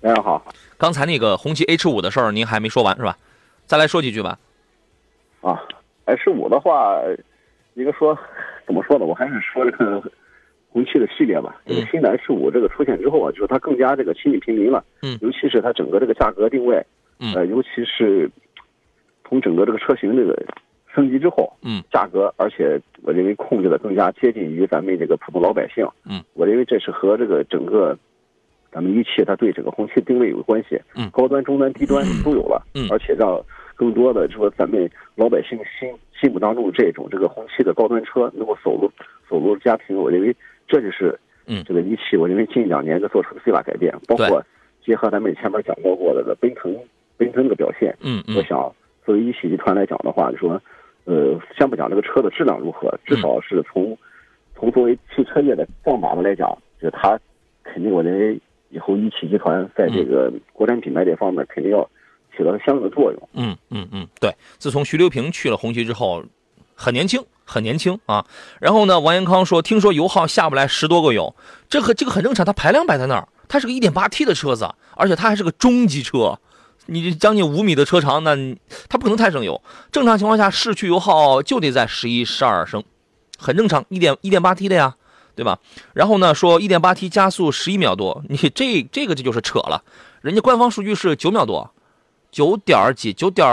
[0.00, 0.42] 大家好。
[0.78, 3.18] 刚才那个红旗 H 五的事儿您还没说完是吧？
[3.66, 4.38] 再来说几句吧。
[5.42, 5.62] 啊
[6.06, 6.98] ，H 五的话。
[7.74, 8.18] 一个说，
[8.66, 9.04] 怎么说呢？
[9.04, 10.02] 我还是说这个
[10.68, 11.60] 红旗的系列吧。
[11.64, 14.82] 这个新的 H 五这个出现之后啊，就是它更加这个亲近平民了。
[15.02, 15.16] 嗯。
[15.22, 16.84] 尤其是它整个这个价格定位，
[17.20, 17.32] 嗯。
[17.34, 18.28] 呃，尤其是
[19.28, 20.34] 从整个这个车型这个
[20.98, 21.82] 升级之后，嗯。
[21.90, 25.86] 价格，而且我认为控制的更加接近于咱们这个普通老百姓。
[26.04, 26.22] 嗯。
[26.34, 27.96] 我认为这是和这个整个
[28.70, 30.80] 咱们一汽它对整个红旗定位有关系。
[30.94, 31.08] 嗯。
[31.10, 32.66] 高端、中端、低端都有了。
[32.74, 32.86] 嗯。
[32.90, 33.40] 而且让
[33.74, 35.88] 更多的说咱们老百姓心。
[36.20, 38.90] 心目当中这种这个红旗的高端车能够走入
[39.30, 40.34] 走入家庭，我认为
[40.66, 44.44] 这就是嗯这个一汽，我认为近两年的做出的最大改变，包括
[44.84, 46.76] 结合咱们前面讲到过的奔腾
[47.16, 48.58] 奔腾的表现，嗯嗯，我想
[49.06, 50.60] 作为一汽集团来讲的话，就说
[51.08, 53.96] 呃，先不讲这个车的质量如何，至少是从
[54.54, 57.18] 从作为汽车业的杠把子来讲，就它
[57.64, 61.88] 肯定我认为以后一汽集团在这个国产品牌这方面肯定要。
[62.36, 63.28] 起到相应的作用。
[63.32, 64.32] 嗯嗯嗯，对。
[64.58, 66.22] 自从徐留平去了红旗之后，
[66.72, 68.24] 很年轻，很年轻啊。
[68.60, 71.34] 然后呢，王延康说，听说油耗下不来十多个油，
[71.68, 72.46] 这个这个很正常。
[72.46, 76.38] 它排量摆在那儿，它是个 1.8T 的车子，而且它还是个中级车，
[76.90, 78.34] 你将近五米的车长，那
[78.88, 79.62] 它不可能太省油。
[79.92, 82.82] 正常情况下，市区油耗就得在十一、十二升，
[83.38, 83.84] 很正常。
[83.90, 84.96] 一点一点八 T 的呀，
[85.36, 85.58] 对吧？
[85.92, 89.82] 然后呢，说 1.8T 加速十一秒多，你这这个这就是扯了。
[90.22, 91.70] 人家官方数据是九秒多。
[92.30, 93.46] 九点几，九点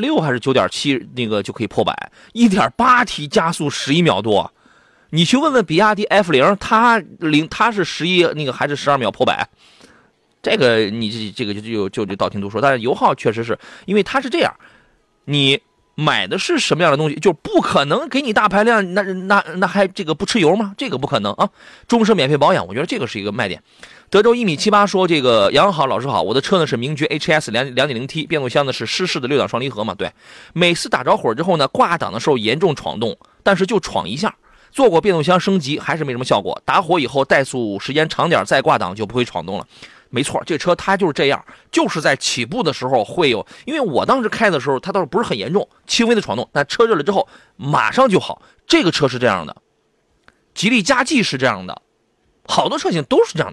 [0.00, 2.12] 六还是九点七，那个就可以破百。
[2.32, 4.52] 一点八 T 加速十一秒多，
[5.10, 9.48] 你去问问比亚迪 F 零，它零它是十一，那个还是十二秒破百。
[10.44, 14.54] 这个你这这个就就就就道听途说，但是油耗确实是因为它是这样，
[15.24, 15.58] 你
[15.96, 20.74] 买的是什么样的东西，就不可能给你大排量，那那那还这个不吃油吗？
[20.76, 21.48] 这个不可能啊，
[21.88, 23.62] 终身免费保养，我觉得这个是一个卖点。
[24.10, 29.94] 德州一米七八说：“这个杨好，老师好，我的车呢是名爵 HS 两两点零 T，变速箱呢是湿式的六档双离合嘛？
[29.94, 30.12] 对，
[30.52, 34.36] 每次打着火之后呢，挂档的时候严重闯动，但是就闯一下，
[34.70, 36.60] 做过变速箱升级还是没什么效果。
[36.64, 39.66] 打火以后怠速时间长点再挂档就不会闯动了。
[40.14, 48.40] 没错，这车它就是这样，就是在起步的时候会有，因为我当时开的时候它倒是不是很严重，轻微的闯动，但车热了之后马上就好。
[48.66, 49.56] 这个车是这样的，
[50.54, 51.82] 吉利嘉际是这样的，
[52.46, 53.52] 好多车型都是这样。”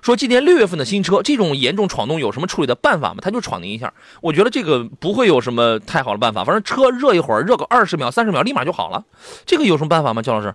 [0.00, 3.16] 说今年六月份的新车，这种严重闯动有什么处理的办法吗？
[3.20, 6.42] 他就闯您一下，我觉得这个不会有什么太好的办法。
[6.42, 9.04] 反正车热一会儿，热个二十秒、三十秒，立马就好了。
[9.44, 10.22] 这个有什么办法吗？
[10.22, 10.54] 焦老师？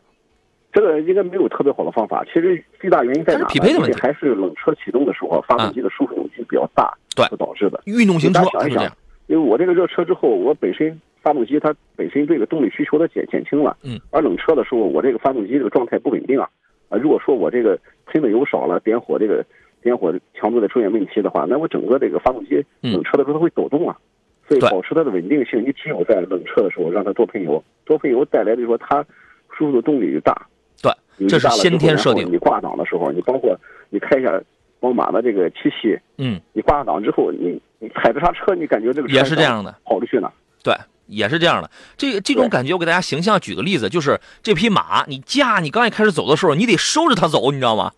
[0.75, 2.21] 这个应该没有特别好的方法。
[2.25, 3.47] 其实最大原因在哪？
[3.47, 7.81] 匹配的问题，还是冷车启动的时候，发动机的输出扭矩比较大，对，导致的。
[7.85, 8.83] 运动型车想一想，
[9.27, 16.49] 因为我这个热车之后，我本身发动机它本身这个动力需求它减减轻了，嗯，而冷车的时候，我这个发动机这个状态不稳定啊。
[16.89, 19.45] 啊，如果说我这个喷的油少了，点火这个
[19.81, 23.95] 点火强度的出现问题的话，那我整个这个发动机冷车的时候它会抖动啊，
[24.49, 29.01] 所以保持它的稳定性，你只有在冷车的时候让它多喷油，多喷油带来的说它
[29.57, 30.35] 输出的动力就大。
[30.81, 32.31] 对，这是先天设定。
[32.31, 33.57] 你挂档的时候，你包括
[33.89, 34.41] 你开一下
[34.79, 40.31] 宝马的这个七系，嗯，你挂档之后，你你踩着刹车，你感觉这个也是这样的，跑着去呢。
[40.63, 40.75] 对。
[41.07, 47.91] 也是这样的，这这种感觉，我给大家形象举个例子，就是这匹马，你驾，你刚一开始走的时候，你得收着它走，你知道吗？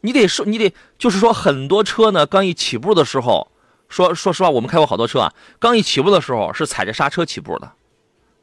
[0.00, 3.48] 你得收，你得，就是说，很多车呢，刚一起步的时候，
[3.90, 7.70] 说说实话，我们开过好多车啊，刚一起步的时候是踩着刹车起步的，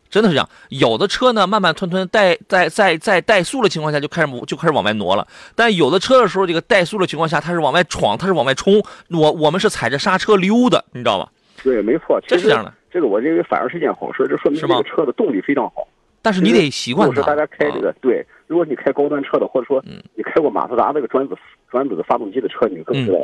[0.10, 0.50] 真的是这样。
[0.70, 11.30] 有的车呢，慢慢吞吞带在在在怠速的情况下就开始就开始往外挪了，但有的车的时候，这个怠速的情况下，它是往外闯，它是往外冲，我我们是踩着刹车溜的，你知道吧？
[11.64, 12.74] 对，没错，这是这样的。
[12.90, 15.88] 这个我认为反而是件好事，这说明这个车的动力非常好。
[16.22, 17.16] 但是你得习惯它。
[17.16, 19.84] 如大家开这个，对，如果你开高端车的，或者说
[20.16, 21.36] 你开过马自达那个转子
[21.70, 23.20] 转子的发动机的车，你更知道，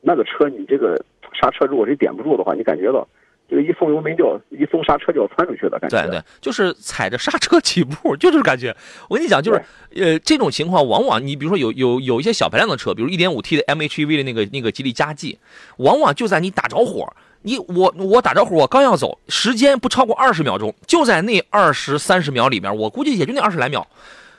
[0.00, 3.06] 那个车你这个刹车如果是点不住的话，你感觉到
[3.54, 6.02] 这个一松油门就一松刹车就要窜出去的感觉。
[6.02, 8.74] 对对，就是踩着刹车起步， 就这感觉。
[9.08, 9.62] 我跟你讲，就是
[9.94, 15.38] 呃这种情况，往往你比如说有有有一些小排量的车，比如一点五 T 的 MHEV 的那个那个吉利嘉际，
[15.76, 17.08] 往往就在你打着火。
[17.42, 23.86] 你我我打着火，我刚要走，时间不超过二十秒钟，就在那二十三十秒里面，我估计也就那二十来秒，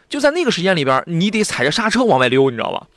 [0.10, 2.88] 就在那个时间里边，你得踩着刹车往外溜，你知道吧？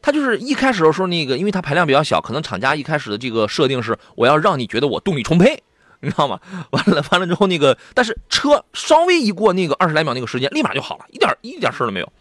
[0.00, 5.60] 它就是一开始的时候，那个因为它排量比较小，可能厂家一开始的这个设定是我要让你觉得我动力充沛，
[6.06, 6.38] 你知道吗？
[6.70, 12.12] 完了完了之后，那个但是车稍微一过那个二十来秒那个时间，立马就好了，一点一点事都没有。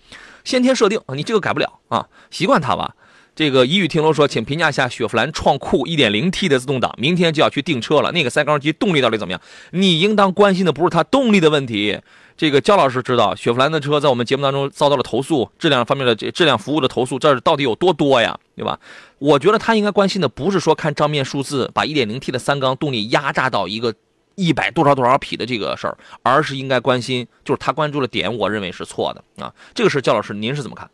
[0.44, 2.96] 先天设定啊，你这个改不了啊，习惯它吧。
[3.36, 8.14] 这个一语听楼说，请评价一下雪佛兰创酷 1.0T 的自动挡，明天就要去订车了。
[8.14, 9.42] 那个三缸机动力到底怎么样？
[9.72, 12.00] 你应当关心的不是它动力的问题。
[12.38, 18.40] 这个焦老师知道，雪佛兰的车在我们节目当中遭到了投诉，质量方面的这质量服务的投诉，这到底有多多呀？
[18.56, 18.80] 对吧？
[19.20, 23.94] 我觉得他应该关心的不是说看账面数字，把 1.0T 的三缸动力压榨到一个
[24.36, 29.54] 一百多少多少匹的这个事儿，而是应该关心，就是他关注的点，我认为是错的啊。
[29.74, 30.90] 这个事，焦老师您是怎么看？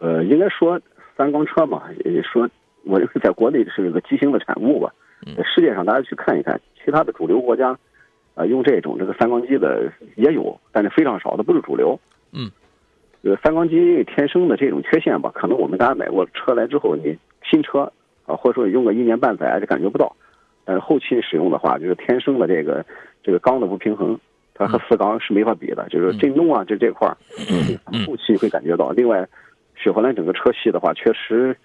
[0.00, 0.80] 呃，应该说
[1.16, 2.48] 三缸车嘛，也说
[2.84, 4.92] 我认为在国内是一个畸形的产物吧。
[5.44, 7.76] 世界上大家去看一看，其他的主流国家，
[8.34, 11.98] 啊，用这种这个三缸机的也有，但是非常少，它不是主流。
[12.32, 12.48] 嗯，
[13.22, 17.18] 呃，三缸机因为天生的这种缺陷吧，可能我们大家买过车来之后，你
[17.50, 17.92] 新车
[18.24, 20.14] 啊，或者说用个一年半载就感觉不到，
[20.64, 22.86] 但是后期使用的话，就是天生的这个
[23.22, 24.18] 这个缸的不平衡，
[24.54, 27.16] 它和四缸是没法比的，就是震动啊，这这块儿，
[28.06, 28.92] 后期会感觉到。
[28.92, 29.28] 另外。
[29.82, 31.56] 雪佛兰整个车系的话，确实，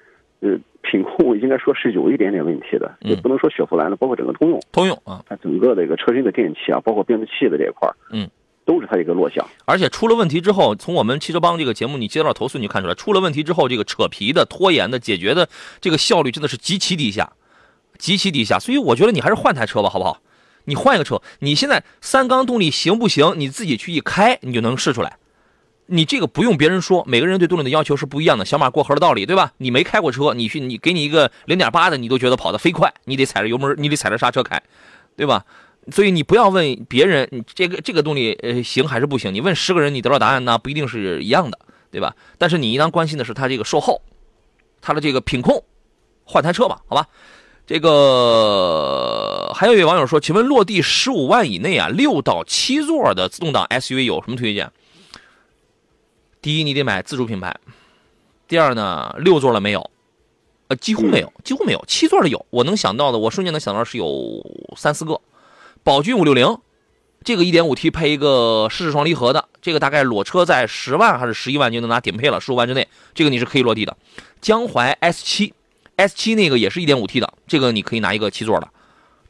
[0.41, 8.29] 呃，品控应该说是有一点点问题的，也不能说雪佛兰的，包括整个通用，通用啊，它整个的一个车身的电器啊，包括变速器的这一块嗯，
[8.65, 9.45] 都是它一个弱项。
[9.65, 15.49] 而且出了问题之后，从我们汽车帮这个节目你接到投诉，你就看出来，出了问题之后，这个扯皮的、拖延的、解决的
[15.81, 17.33] 这个效率真的是极其低下，
[17.97, 18.59] 极其低下。
[18.59, 20.21] 所以我觉得你还是换台车吧，好不好？
[20.65, 23.33] 你换一个车，你现在三缸动力行不行？
[23.37, 25.17] 你自己去一开，你就能试出来。
[25.87, 29.51] 你这个不用别人说，每个人对动力的要求是不一样的，小马过河的道理，对吧？
[29.57, 34.61] 你没开过车，你去你给你一个零点八的，你都觉得跑得飞快，你得踩着油门，你得踩着刹车开，
[35.15, 35.45] 对吧？
[35.91, 39.33] 所以你不要问别人，你这个这个动力呃行还是不行？
[39.33, 41.59] 你问十个人，你得到答案呢不一定是一样的，
[41.91, 42.15] 对吧？
[42.37, 44.01] 但是你应当关心的是它这个售后，
[44.79, 45.61] 它的这个品控，
[46.23, 47.05] 换台车吧，好吧？
[47.65, 54.71] 这个还有一位网友说，请问落地十五万以内啊，六到七座的自动挡 SUV 有什么推荐？
[56.43, 57.49] 第一，你得买自主品牌；
[58.49, 59.89] 第二呢，六座的没有，
[60.67, 61.81] 呃，几乎没有，几乎没有。
[61.87, 65.21] 七座的有，我能想到的，我瞬间能想到是有三四个。
[65.83, 66.57] 宝骏五六零，
[67.23, 73.95] 这个一点五 T 配一个湿式双离合的，这个大概裸车在十万还是十一万就能拿顶配了，十五万之内，这个你是可以落地的。
[74.41, 75.53] 江淮 S 七
[75.95, 78.67] ，S 七那个也是一点五 T 的，这个你可以拿一个七座的。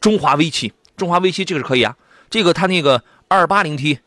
[0.02, 1.96] 中华 V 七，中华 V 七这个是可以啊，
[2.32, 4.00] 这个它那个二八零 T。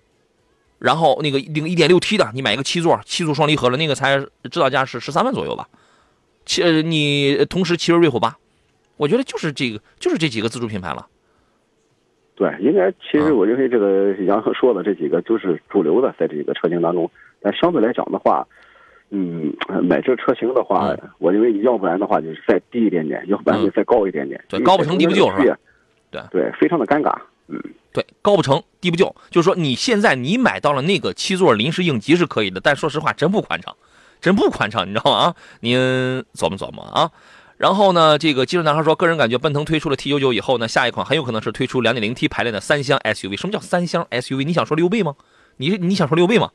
[0.79, 4.19] 然后那个那个一点六 T 的，你买一个七座七速双离合的，那个才
[4.51, 5.69] 指导价是十三万左右吧？
[6.45, 8.37] 其你同时奇瑞瑞虎八，
[8.97, 11.07] 我觉得就是这个就是这几个自主品牌了。
[12.37, 17.11] 对，应该其实我认为这个杨哥说的这几个就是主流的，在这个车型当中。
[17.41, 18.47] 但相对来讲的话，
[19.11, 24.39] 嗯，买这车型的话，我认为要不然的话就是再低一点点，要不然就再高一点点。
[24.49, 25.59] 对，高不成低不就是吧？
[26.11, 27.13] 对对，非常的尴尬。
[27.93, 33.75] 对，高不成低不就，就是说你现在你买到了那个七座临时应急是可以的，但说实话真不宽敞，
[34.21, 35.17] 真不宽敞，你知道吗？
[35.19, 35.79] 啊，您
[36.35, 37.11] 琢磨琢磨啊。
[37.57, 43.39] 然后呢，这个技术男孩说，个人感觉奔腾推出了 T 九九以后呢，下一款很有可能是推出两点零 T 排量的三厢 SUV。
[43.39, 44.45] 什么叫三厢 SUV？
[44.45, 45.15] 你想说六倍吗？
[45.57, 46.51] 你你想说六倍吗？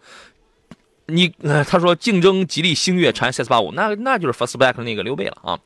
[1.07, 1.33] 你
[1.67, 5.59] 他说竞争吉利星越、长安 CS 八五，那那就是 Fastback 那个六倍了啊。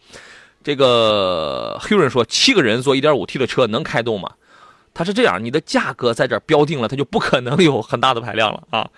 [0.64, 4.32] 这个黑人说，七个人坐一点五 T 的车能开动吗？
[4.96, 8.90] 它是这样，你的价格在这标定了，它就不可能有很大的排量了啊。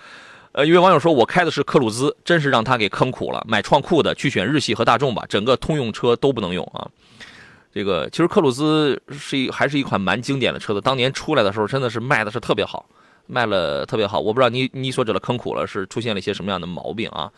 [0.53, 3.43] 呃，一位网友说，我开的是科鲁兹，真是让他给坑苦了。
[3.47, 6.87] 买创酷的去选日系和大众吧，整个通用车都不能用啊。
[7.73, 12.87] 这个其实科鲁兹是一还是一款蛮经典的车子，当年出来的时候真的是卖的是特别好，
[13.27, 14.19] 卖了特别好。
[14.19, 17.29] 我不知道你你所指的坑苦了是出现了一些什么样的毛病啊？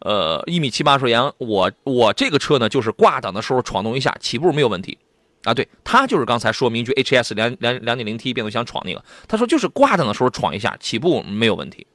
[0.00, 4.96] 呃，一米七八说杨，我我这个车呢就是挂档的时候闯动一下，起步没有问题。
[5.44, 11.86] 啊，对，他就是刚才说明句 H S 两两两点零 T 变速箱闯那个，他说就是挂档的时候闯一下，起步没有问题，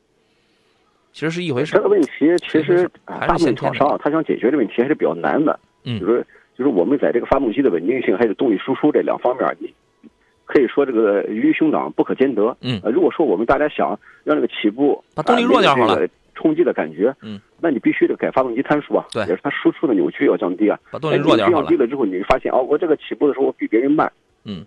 [1.13, 1.73] 其实是一回事。
[1.73, 2.09] 这个问题
[2.49, 6.25] 其实大部分厂商他想解决这问题还是比较难的，嗯，就是
[6.57, 9.71] 就是我们在这个发动机的稳定性还有动力输出这两方面，你
[10.45, 12.57] 可以说这个鱼与熊掌不可兼得。
[12.61, 16.07] 嗯，如果说我们大家想让这个起步把动力弱点好了。
[16.35, 21.87] 冲击的感觉，嗯，那你必须得改发动机参数啊，对，也是它输出的扭矩要降低啊，把动力弱点降低了。
[21.87, 24.11] 之后，你发现哦，我这个起步的时候比别人慢，
[24.43, 24.65] 嗯，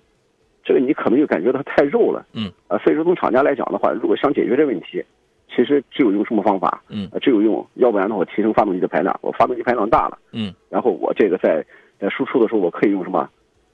[0.64, 5.04] 这个你可能就感觉到太肉了，嗯，啊，所以说从厂家来讲的话，如果想解决这问题，
[5.54, 11.64] 其实只有用什么方法，嗯，只有用，要不然的话提升发动机的排量，我发动机排量大了，嗯，然后我这个在
[12.00, 13.28] 在输出的时候，我可以用什么，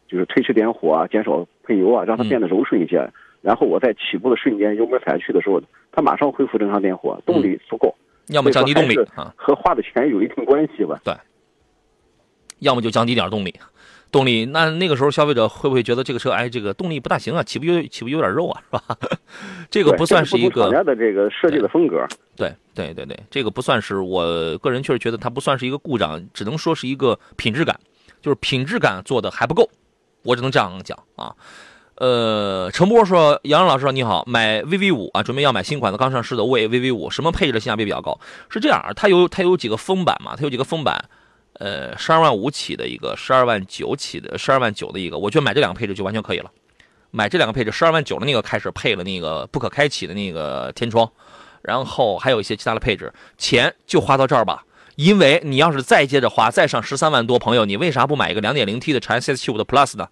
[0.08, 3.08] 就是推迟点火啊，减少喷油啊，让它变得柔顺一些。
[3.44, 5.60] 然后我在起步的瞬间油门踩下去的时候，
[5.92, 7.94] 它马上恢复正常点火，动力足够。
[8.28, 10.98] 要么降低动力啊，和花的钱有一定关系吧？
[11.04, 11.14] 对。
[12.60, 13.54] 要么就降低点动力，
[14.10, 18.82] 动力那那个时候消费者会不会觉得这个车哎这个动力不大行啊，起步有起步有点肉啊，是吧？
[19.68, 22.06] 这个不算是一个的这个设计的风格。
[22.34, 27.78] 对对对对，这个不算是我个人确实觉得它不算是一个故障，只能说是一个品质感，
[28.22, 29.68] 就是品质感做的还不够，
[30.22, 31.34] 我只能这样讲啊。
[31.96, 38.18] 呃，陈波说：“杨洋老师你好，买 VV 五啊，准备要买新款的刚上市的魏 VV 五，什么配置的性价比比较高？
[38.48, 41.04] 是这样，它有它有几个封版嘛，它有几个封版。”
[41.60, 46.50] 呃，十二万五起的一个，十二万九起的，十二万九的一个，我觉得买这两个配置就完全可以了。
[47.12, 51.08] 买这两个配置，十二万九的那个开始配了那个不可开启的那个天窗，
[51.62, 54.64] 然后还有一些其他的配置，钱就花到这儿吧。
[54.96, 60.08] 因为你要是再接着花，再上十三万多，朋友，你为啥不买一个两点零 T 的长安 CS 七五的 Plus 呢？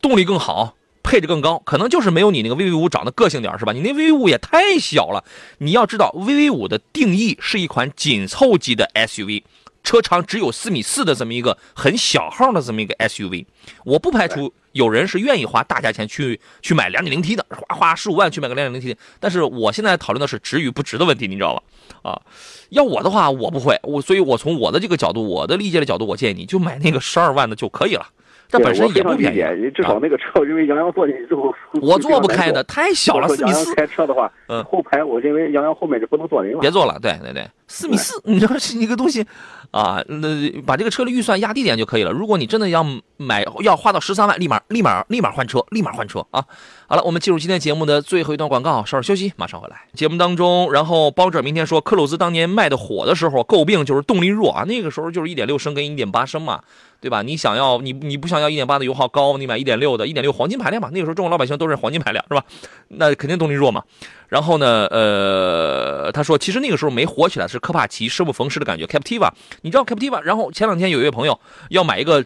[0.00, 0.76] 动力更好，
[1.08, 3.72] 配置更高，可能就是没有你那个 VV 五长得个性点是吧？
[3.72, 5.24] 你那 VV 五也太小了。
[5.56, 9.42] 你要知道，VV 五的定义是一款紧凑级的 SUV。
[9.82, 13.46] 车长只有四米四的这么一个很小号的这么一个 SUV，
[13.84, 19.00] 我不排除有人是愿意花大价钱去去买两点零 T 的，花花十五万去买个两点零 T 的。
[19.18, 22.10] 但是我现在讨论的是值与不值的问题，你知道吧？
[22.10, 22.20] 啊，
[22.68, 28.08] 要我的话，我不会，我所以，我从我的这个角度，我的理解的角度，我建议你就买那个十二万的就可以了。
[28.48, 33.28] 这本身也不便宜，至少那个车，因为杨洋坐进去之后，我坐不开的，太小了。
[33.28, 36.60] 四米四开车的话，嗯，后排我认为杨洋后面就不能坐人了。
[36.60, 39.24] 别坐了，对对对，四米四，你知道是一个东西，
[39.70, 42.10] 啊，那把这个车的预算压低点就可以了。
[42.10, 42.84] 如果你真的要
[43.18, 46.44] 买，要花到十三万，立马立马立马换车，立马换车啊！
[46.88, 49.82] 好了，我们进入今天节目的最后一段广告，稍事休息，马上回来。
[49.92, 56.62] 节目当中，然后包者明天说，克鲁兹当年卖的火的时候，诟病就是动力弱啊，那个时候就是一点六升跟一点八升嘛。
[57.00, 57.22] 对吧？
[57.22, 60.90] 你想要你你不想要一点八的油耗高，你买一点六的，一点六黄金排量嘛。
[60.92, 62.42] 那个时候中国老百姓都是黄金排量，是吧？
[62.88, 63.84] 那肯定动力弱嘛。
[64.26, 69.30] 然后呢，呃，他说其实那个时候没火起来是科帕奇生不逢时的感觉，Captiva，
[69.62, 70.20] 你知道 Captiva？
[70.20, 71.40] 然后前两天有一位朋友
[71.70, 72.24] 要买一个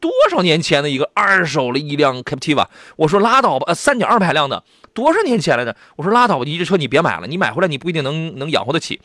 [0.00, 2.66] 多少年前的一个二手的一辆 Captiva，
[2.96, 5.76] 我说拉倒吧，呃，三点二排量的多少年前来的？
[5.96, 9.00] 我说拉倒吧，你这车你别买了，你买回来你不一定能能养活得起。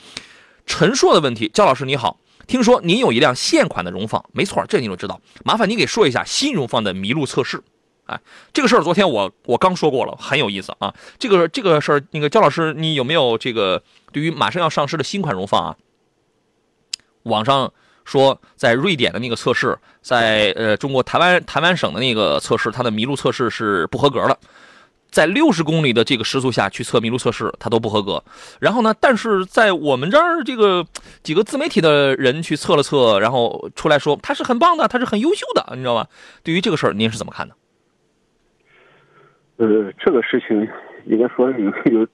[0.66, 2.20] 陈硕的问题，焦老师你好。
[2.48, 5.20] 听说您有一辆现款的荣放，没错，这你都知道。
[5.44, 7.62] 麻烦你给说一下新荣放的麋鹿测试。
[8.08, 8.20] 哎，
[8.54, 10.94] 这个事儿昨天我我刚说过了，很有意思啊。
[11.20, 15.76] 这个这个事儿，那个焦老师，你有没有这个对于马上要上市的新款荣放啊？
[17.24, 17.72] 网上
[18.06, 24.40] 说在瑞典的那个测试，在呃中国台湾台湾省的那个测试，它的麋鹿测试是不合格的。
[25.10, 28.22] 在六十公里的这个时速下去测麋鹿测试，它都不合格。
[28.60, 30.86] 然后呢，但是在我们这儿这个
[31.24, 36.06] 几个自媒体的人去测了测，然后出来说它是很棒的，它是很优秀的，你知道吗？
[36.44, 37.56] 对于这个事儿，您是怎么看的？
[39.58, 40.68] 呃，这个事情
[41.06, 42.08] 应该说有 有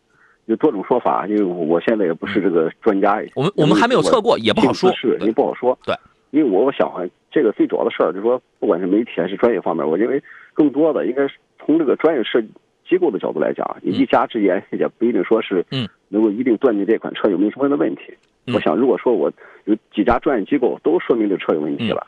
[0.45, 3.23] 有多种说法，因为我现在也不是这个专家。
[3.35, 5.77] 我们我们还没有测过，也不好说，是也不好说。
[5.85, 5.95] 对，
[6.31, 6.91] 因为我我想
[7.31, 10.21] 这个最主要的事儿就是说，不管是媒体还是专业方面，我认为
[10.53, 12.49] 更多的应该是从这个专业设计。
[12.85, 15.65] 机构的角度来讲，你一家之言也不一定说是
[16.09, 18.13] 能够一定断定这款车有没有什么样的问题。
[18.53, 19.31] 我想，如果说我
[19.63, 22.05] 有几家专业机构都说明这车有问题了，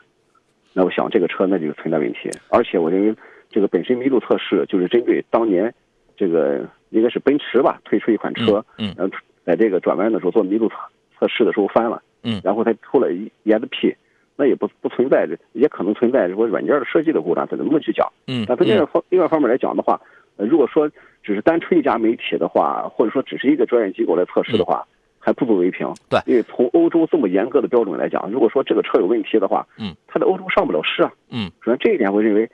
[0.74, 2.30] 那我想这个车那就存在问题。
[2.50, 3.16] 而且我认为，
[3.50, 5.72] 这个本身麋鹿测试就是针对当年
[6.16, 10.74] 这个应该是奔驰吧推出一款车，嗯，然后在这个转弯的时候做麋鹿测
[11.18, 13.94] 测试的时候翻了，嗯，然后它出了一严的批，
[14.36, 18.10] 那也不不存在，也可能存在说软件的设计的故障，这怎么去讲？
[18.26, 20.00] 嗯，但从另外方另外方面来讲的话。
[20.38, 20.86] 如果说
[21.22, 24.86] 只是单纯一家媒体的话，或者说只是一个专业机构来测试的话，
[25.18, 25.90] 还不足为凭。
[26.10, 31.10] 对，因为从欧洲这么严格的标准来讲，如果说这个车有问题的话，嗯，它在欧洲上不了市啊。
[31.30, 32.46] 嗯，首先这一点，我认为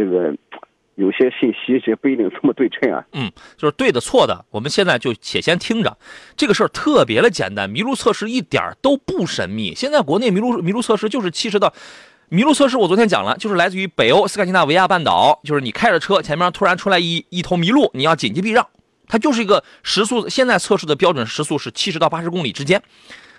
[0.00, 0.34] 这个
[0.94, 3.04] 有些信息也不一定这么对称啊。
[3.12, 5.98] 嗯，就是对的错的，我们现在就且先听着。
[6.38, 9.74] 这个事儿特别的简单，麋鹿测试一点都不神秘。
[9.74, 11.74] 现在国内麋鹿麋鹿测试就是七十到。
[12.30, 18.66] 麋鹿测试我昨天讲了，就是来自于北欧斯堪的纳维亚半岛，就是你开着车，前面突然出来一一头麋鹿，你要紧急避让，
[19.08, 22.80] 它就是一个时速，现在测试的标准时速是七十到八十公里之间，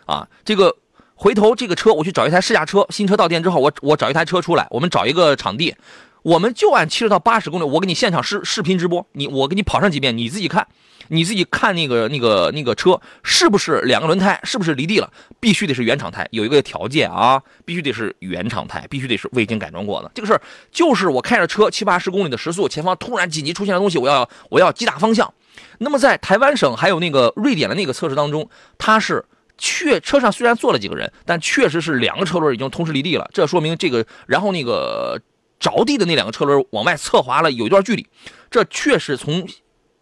[0.06, 0.76] 啊，这个
[1.16, 5.74] 回头这个车我去找一台试驾车，新车到店之后，我我找一台车出来，我们找一个场地，
[6.24, 10.68] 我们就按七十到八十公里，我给你现场视视频直播，你我给你跑上几遍，你自己看。
[11.08, 15.12] 你自己看那个那个那个车是不是两个轮胎是不是离地了？
[15.42, 20.10] 必须得是原厂胎，有一个条件啊，必须得是原厂胎，必须得是未经改装过的。
[20.14, 25.34] 这个事儿就是我开着车七八十公里的时速，前方突然紧急出现的东西，我要我要急打方向。
[25.80, 28.48] 那么在台湾省还有那个瑞典的那个测试当中，
[28.78, 29.26] 它是
[29.58, 33.30] 确车上虽然坐了几个人，但确实是两个车轮已经同时离地了。
[33.34, 35.20] 这说明这个，然后那个
[35.62, 38.06] 着地的那两个车轮往外侧滑了有一段距离，
[38.50, 39.48] 这确实从。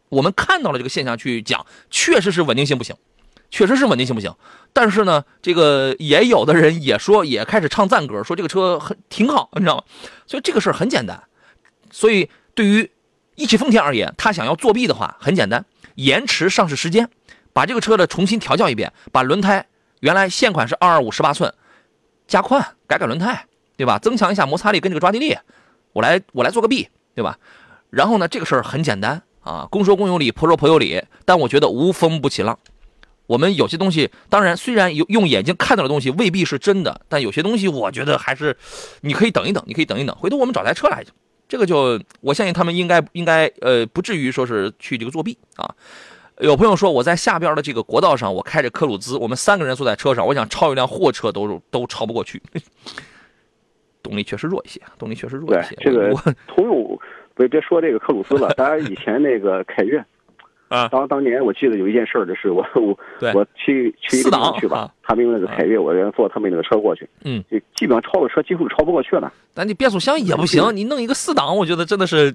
[0.09, 2.95] 我们看到了这个现象去讲，确实是稳定性不行，
[3.51, 4.33] 确实是稳定性不行。
[4.73, 9.83] 但是呢，这个也有的人也说，也开始唱赞歌，说这个车很挺好，你知道吗？
[10.25, 11.21] 所以这个事儿很简单。
[11.91, 12.89] 所以对于
[13.35, 17.07] 一汽丰田而言，他想要作弊的话，很简单，延迟上市时间，
[17.53, 19.67] 把这个车的重新调教一遍，把轮胎
[19.99, 21.53] 原来现款是二二五十八寸，
[22.27, 23.45] 加宽改改轮胎，
[23.79, 23.97] 对吧？
[23.97, 25.37] 增强一下摩擦力跟这个抓地力，
[25.93, 27.39] 我来我来做个弊，对吧？
[27.89, 31.01] 然后呢，这个事儿很简单啊，公说公有理，婆说婆有理。
[31.23, 32.59] 但我觉得无风不起浪。
[33.25, 38.57] 我们有些东西，当然虽然有用眼睛看到的东西未必是真的，但有些东西我觉得还是
[38.99, 41.05] 你可以等一等，你可以等一等，回头我们找台车来。
[41.47, 45.73] 这个就我相信他们应该应该呃不至于说是去这个作弊啊。
[46.39, 52.41] 有朋友说我在下边的这个国道上，我开着科鲁兹，我们三个人坐在车上，我想超一辆货车都都超不过去，
[54.09, 55.75] 动力确实弱一些，动力确实弱一些。
[55.79, 56.11] 这个
[56.47, 56.99] 通用。
[57.39, 59.97] 别别说这个克鲁兹了， 当然以前那个凯越，
[60.67, 62.97] 啊，当当年我记得有一件事儿，就 是我我
[63.33, 69.31] 我去去一个地方去吧，他们用那个凯越，我人坐他们那个车过去，嗯，就基本上超了车几乎超不过去了。
[69.53, 72.29] 但你变速箱也不行，你弄一个四档，我觉得真的是，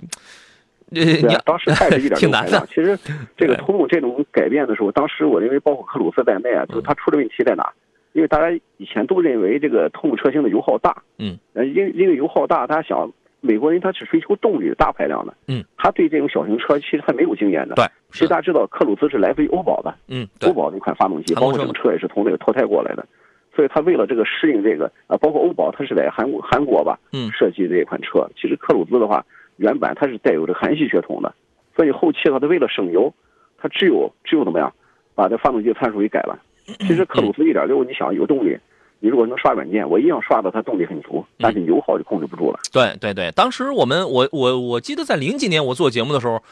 [0.90, 2.66] 对，当时开着一点挺难的。
[2.68, 2.98] 其实
[3.36, 7.70] 这个通用这种改变的时候，当时我认为包括克鲁斯在内啊，就是它出的问题在哪？
[8.14, 13.12] 因为大家以前都认为这个通用车型的油耗大，嗯，因因为油耗大，大家想。
[13.46, 17.84] 美国人他是追求动力的大排量的，嗯，他对这种小型车其实他没有经验的，对。
[18.10, 23.06] 其实大家知道，克鲁兹是来自于欧宝的，嗯，欧宝那款发动机，包括这种车也是从那个淘汰过来的，
[23.54, 28.26] 所以他为了这个适应这个啊，包括欧宝，它是在韩国韩国吧，嗯，设计这一款车。
[28.34, 29.22] 其实克鲁兹的话，
[29.58, 31.34] 原版它是带有这韩系血统的，
[31.76, 33.12] 所以后期的话，他为了省油，
[33.58, 34.72] 他只有只有怎么样，
[35.14, 36.40] 把这发动机参数给改了。
[36.80, 38.58] 其实克鲁兹一点六，你想有动力。
[39.00, 42.58] 你如果能刷软件，我一样刷的，它动力很足，但是油耗就控制不住了。
[42.72, 46.42] 对对对，当时我们我我我记得在零几年我做节目的时候，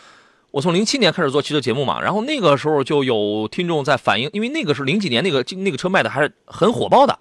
[0.51, 7.19] 我从零七年开始做汽车节目嘛，然后那个时候就有听众在反映，因为那个是零几年那个那个车卖的还是很火爆的，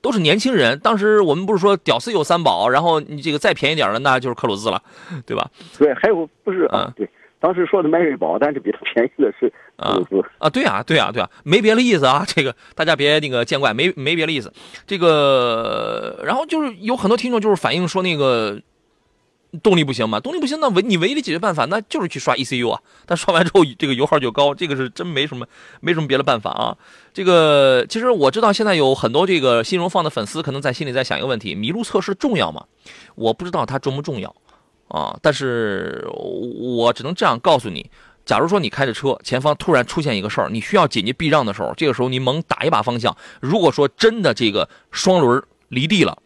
[0.00, 0.76] 都是年轻人。
[0.80, 4.82] 当时我们不是说屌丝有三宝，然后你这个再便宜点的那就是克鲁兹了，
[5.24, 5.48] 对吧？
[5.78, 6.92] 对，还有不是啊？
[6.96, 7.08] 对。
[7.42, 9.98] 当时说的迈锐宝，但是比它便宜的是啊
[10.38, 14.52] 啊，对啊，对啊，对啊，没别的意思啊，这个大家别那个见怪，没没别的意思。
[14.86, 18.60] 这个，然后就是有很多听众就是反映说那个
[19.60, 25.44] 动力不行嘛，动力不行，那唯你唯一的解决办法那就是去刷 ECU 啊，但刷完之后这个油耗就高，这个是真没什么
[25.80, 26.76] 没什么别的办法啊。
[27.12, 32.64] 这个其实我知道现在有很多这个新荣放的粉丝可能在心里在想一个问题：麋鹿测试重要吗？
[33.16, 34.34] 我不知道它重不重要。
[34.92, 35.18] 啊！
[35.22, 37.90] 但是我只能这样告诉你：，
[38.26, 43.16] 假如说你开着车，前方突然出现一个事儿，你需要紧急避让的时候，这个时候你猛打一把方向。
[43.40, 46.18] 如果说真的这个双轮离地了，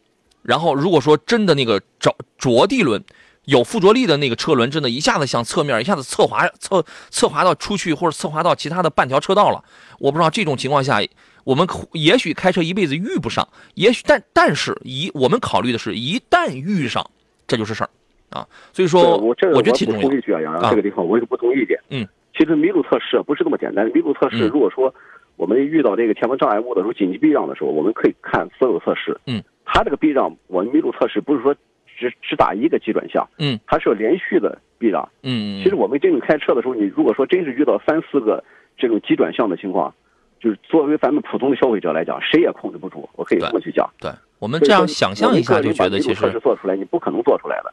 [0.42, 3.04] 然后如果说真的那个着着地轮
[3.44, 9.62] 有附着力的那个车轮，真的一下子向侧面一下子侧滑侧侧滑到出去，或者侧滑到其他的半条车道了，
[10.00, 11.00] 我不知道这种情况下，
[11.44, 17.08] 我们也许开车一辈子遇不上，也许但但是一我们考虑的是一旦遇上，
[17.46, 17.90] 这就是事儿。
[18.30, 20.12] 啊，所以说，我这我觉得挺重要。
[20.12, 21.78] 一句啊，杨洋，这个地方我有不同意见。
[21.90, 22.06] 嗯，
[22.36, 23.90] 其实麋鹿测试不是那么简单。
[23.92, 24.92] 麋鹿测试，如果说
[25.36, 29.18] 我们遇到这个前方障碍物的时候，紧急避让的时候，我们可以看所有测试。
[29.26, 31.54] 嗯，它这个避让，我们麋鹿测试不是说
[31.98, 33.26] 只只打一个急转向。
[33.38, 35.08] 嗯，它是要连续的避让。
[35.22, 38.42] 嗯其实我们真正开车的时候，你如果说真是遇到三四个
[38.76, 39.94] 这种急转向的情况，
[40.40, 43.08] 就是作为咱们普通的消费者来讲，谁也控制不住。
[43.14, 43.88] 我可以这么去讲。
[43.98, 47.72] 对，我们这样想象一下就觉得，其实测试做出来，你不可能做出来的。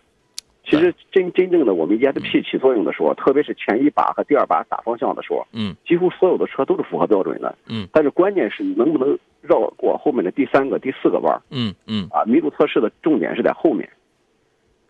[0.74, 7.88] 其实真真正的我们 ESP 起作用的时候，特别是前一把和第二把打方向的时候，嗯，几乎所有的车都是符合标准的，嗯。
[7.92, 12.08] 但是关键是你能不能绕过后面的第三个、第四个弯嗯嗯。
[12.12, 13.90] 啊，麋鹿测试的重点是在后面。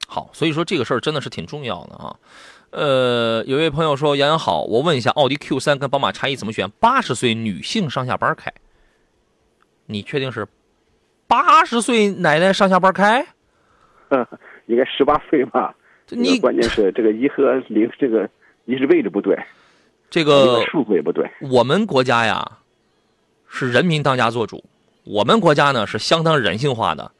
[0.07, 2.15] 好，所以说这个事儿真的是挺重要的啊。
[2.71, 6.69] 呃，有位朋友说：“杨洋好，我问一下，奥迪 Q 三跟宝马叉一怎么选？
[6.79, 8.51] 八十岁女性上下班开，
[9.86, 10.47] 你确定是
[11.27, 13.25] 八十岁奶奶上下班开？”
[14.74, 15.74] 应该十八岁吧？
[16.09, 18.30] 你关键是这个一和零，这个
[18.65, 19.38] 一是位置不对，
[20.11, 21.26] 这个数字也不对。
[21.49, 22.59] 我们国家呀，
[23.47, 24.63] 是人民当家做主，
[25.05, 27.11] 我们国家呢是相当人性化的。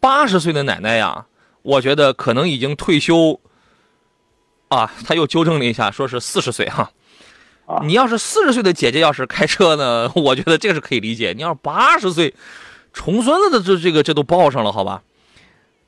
[0.00, 1.26] 八十岁的奶奶呀，
[1.62, 3.38] 我觉得可能已经退休。
[4.68, 6.90] 啊，他又纠正了一下，说是四十岁哈。
[7.66, 11.32] 啊，你要是四十岁的姐姐要是开车呢，我觉得这个是可以理解。
[11.36, 12.34] 你要是八十岁，
[12.92, 15.02] 重孙子的这这个这都报上了，好吧？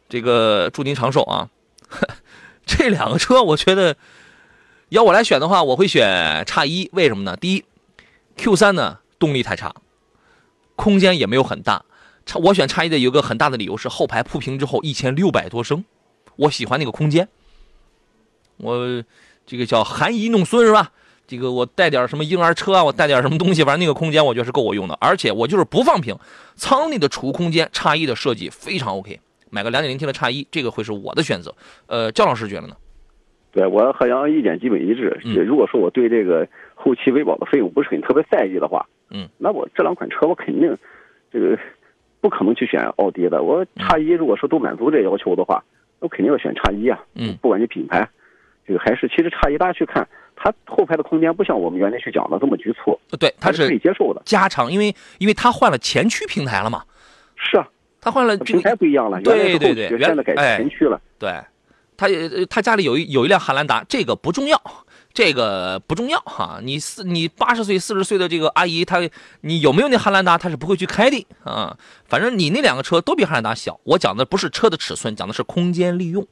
[0.08, 1.48] 这个祝您长寿啊！
[2.66, 3.96] 这两个车，我觉得
[4.88, 6.88] 要我来选的话，我会选叉一。
[6.92, 7.36] 为什么呢？
[7.36, 7.64] 第一
[8.36, 9.74] ，Q 三呢动力太差，
[10.76, 11.84] 空间也没有很大。
[12.26, 15.84] 叉我选叉一的有个很大的理由是后排铺平之后一千六百多升，
[16.36, 17.28] 我喜欢那个空间。
[18.56, 19.02] 我
[19.46, 20.92] 这个叫含饴弄孙是吧？
[21.26, 24.96] 这个我带点什么婴儿车啊，我带点什么东西，反正那个空间我觉得是够我用的。
[25.00, 26.16] 而且我就是不放平，
[26.54, 29.20] 舱内的储物空间叉一的设计非常 OK，
[29.54, 31.54] 买个两点零 T 的叉一，这个会是我的选择。
[31.86, 32.74] 呃，焦老师觉得呢？
[33.52, 35.16] 对我和杨意见基本一致。
[35.24, 36.44] 嗯如果说我对这个
[36.74, 40.76] 后期维保的费用不是很特别在意的话，嗯，那我这两款车我肯定
[41.32, 41.56] 这个
[42.20, 43.44] 不可能去选奥迪的。
[43.44, 45.62] 我叉一如果说都满足这要求的话，
[46.00, 46.98] 我肯定要选叉一啊。
[47.14, 48.08] 嗯，不管是品牌，
[48.66, 54.20] 这个还是其实叉一大家去看，它后排的空间不像我们原来去讲的这么局促，呃对，它是可以接受的。
[54.24, 56.82] 加长，因为因为它换了前驱平台了嘛，
[57.36, 57.68] 是啊，
[58.04, 61.00] 它换了这平台不一样了，对对对原现在改哎前驱了。
[61.18, 61.40] 对，
[61.96, 64.60] 他呃他家里有一有一辆汉兰达，这个不重要，
[65.14, 66.60] 这个不重要哈。
[66.62, 69.00] 你四你八十岁四十岁的这个阿姨，她
[69.40, 71.74] 你有没有那汉兰达，她是不会去开的啊。
[72.04, 73.80] 反正你那两个车都比汉兰达小。
[73.84, 76.26] 我讲的不是车的尺寸，讲的是空间利用，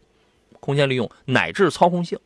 [0.61, 2.19] 空间利用乃至操控性。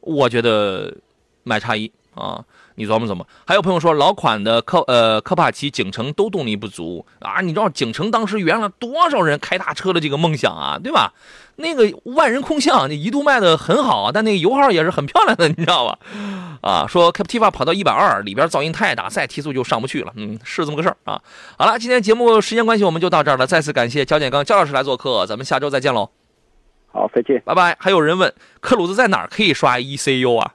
[0.00, 0.96] 我觉得
[1.44, 2.44] 买叉一啊，
[2.76, 3.26] 你琢磨琢磨。
[3.46, 11.12] 还有朋友说老款的科呃科帕奇、景程都动力不足啊，你知道景程当时圆了多少人开大车的这个梦想啊，对吧？
[11.58, 15.98] 那个万人空巷，那一度卖的很好，但那个油耗也是很漂亮的，你知道吧？
[16.60, 20.12] 啊，说 Captiva 跑到一百二，里边噪音太大，再提速就上不去了。
[20.16, 21.22] 嗯，是这么个事儿啊。
[21.58, 23.46] 好了，今天节目时间关系，我们就到这儿了。
[23.46, 26.10] 再次感谢焦建刚焦老师来做客，咱们下周再见喽，
[26.92, 27.40] 好，再见。
[27.46, 27.74] 拜拜。
[27.80, 30.52] 还有人问克鲁兹在哪儿可以刷 ECU 啊？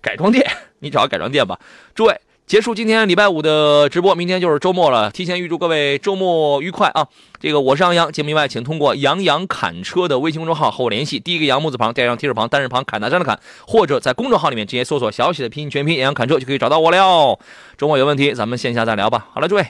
[0.00, 0.44] 改装店，
[0.80, 1.58] 你找个改装店吧。
[1.94, 5.10] 诸位，结束今天礼拜五的直播，明天就是周末了。
[5.10, 7.06] 提前预祝各位周末愉快啊！
[7.40, 11.20] 这个我是杨洋，节目以外请通过杨洋侃车的微信公众号和我联系。
[11.20, 17.38] 第一个杨木字旁，第二个提手旁，单人旁，砍大山的砍，或者在公众号里面直接搜索小写的拼音全拼杨洋侃车就可以找到我了。
[17.76, 19.28] 周末有问题咱们线下再聊吧。
[19.32, 19.66] 好了，诸位，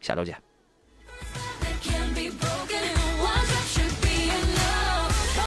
[0.00, 0.45] 下周见。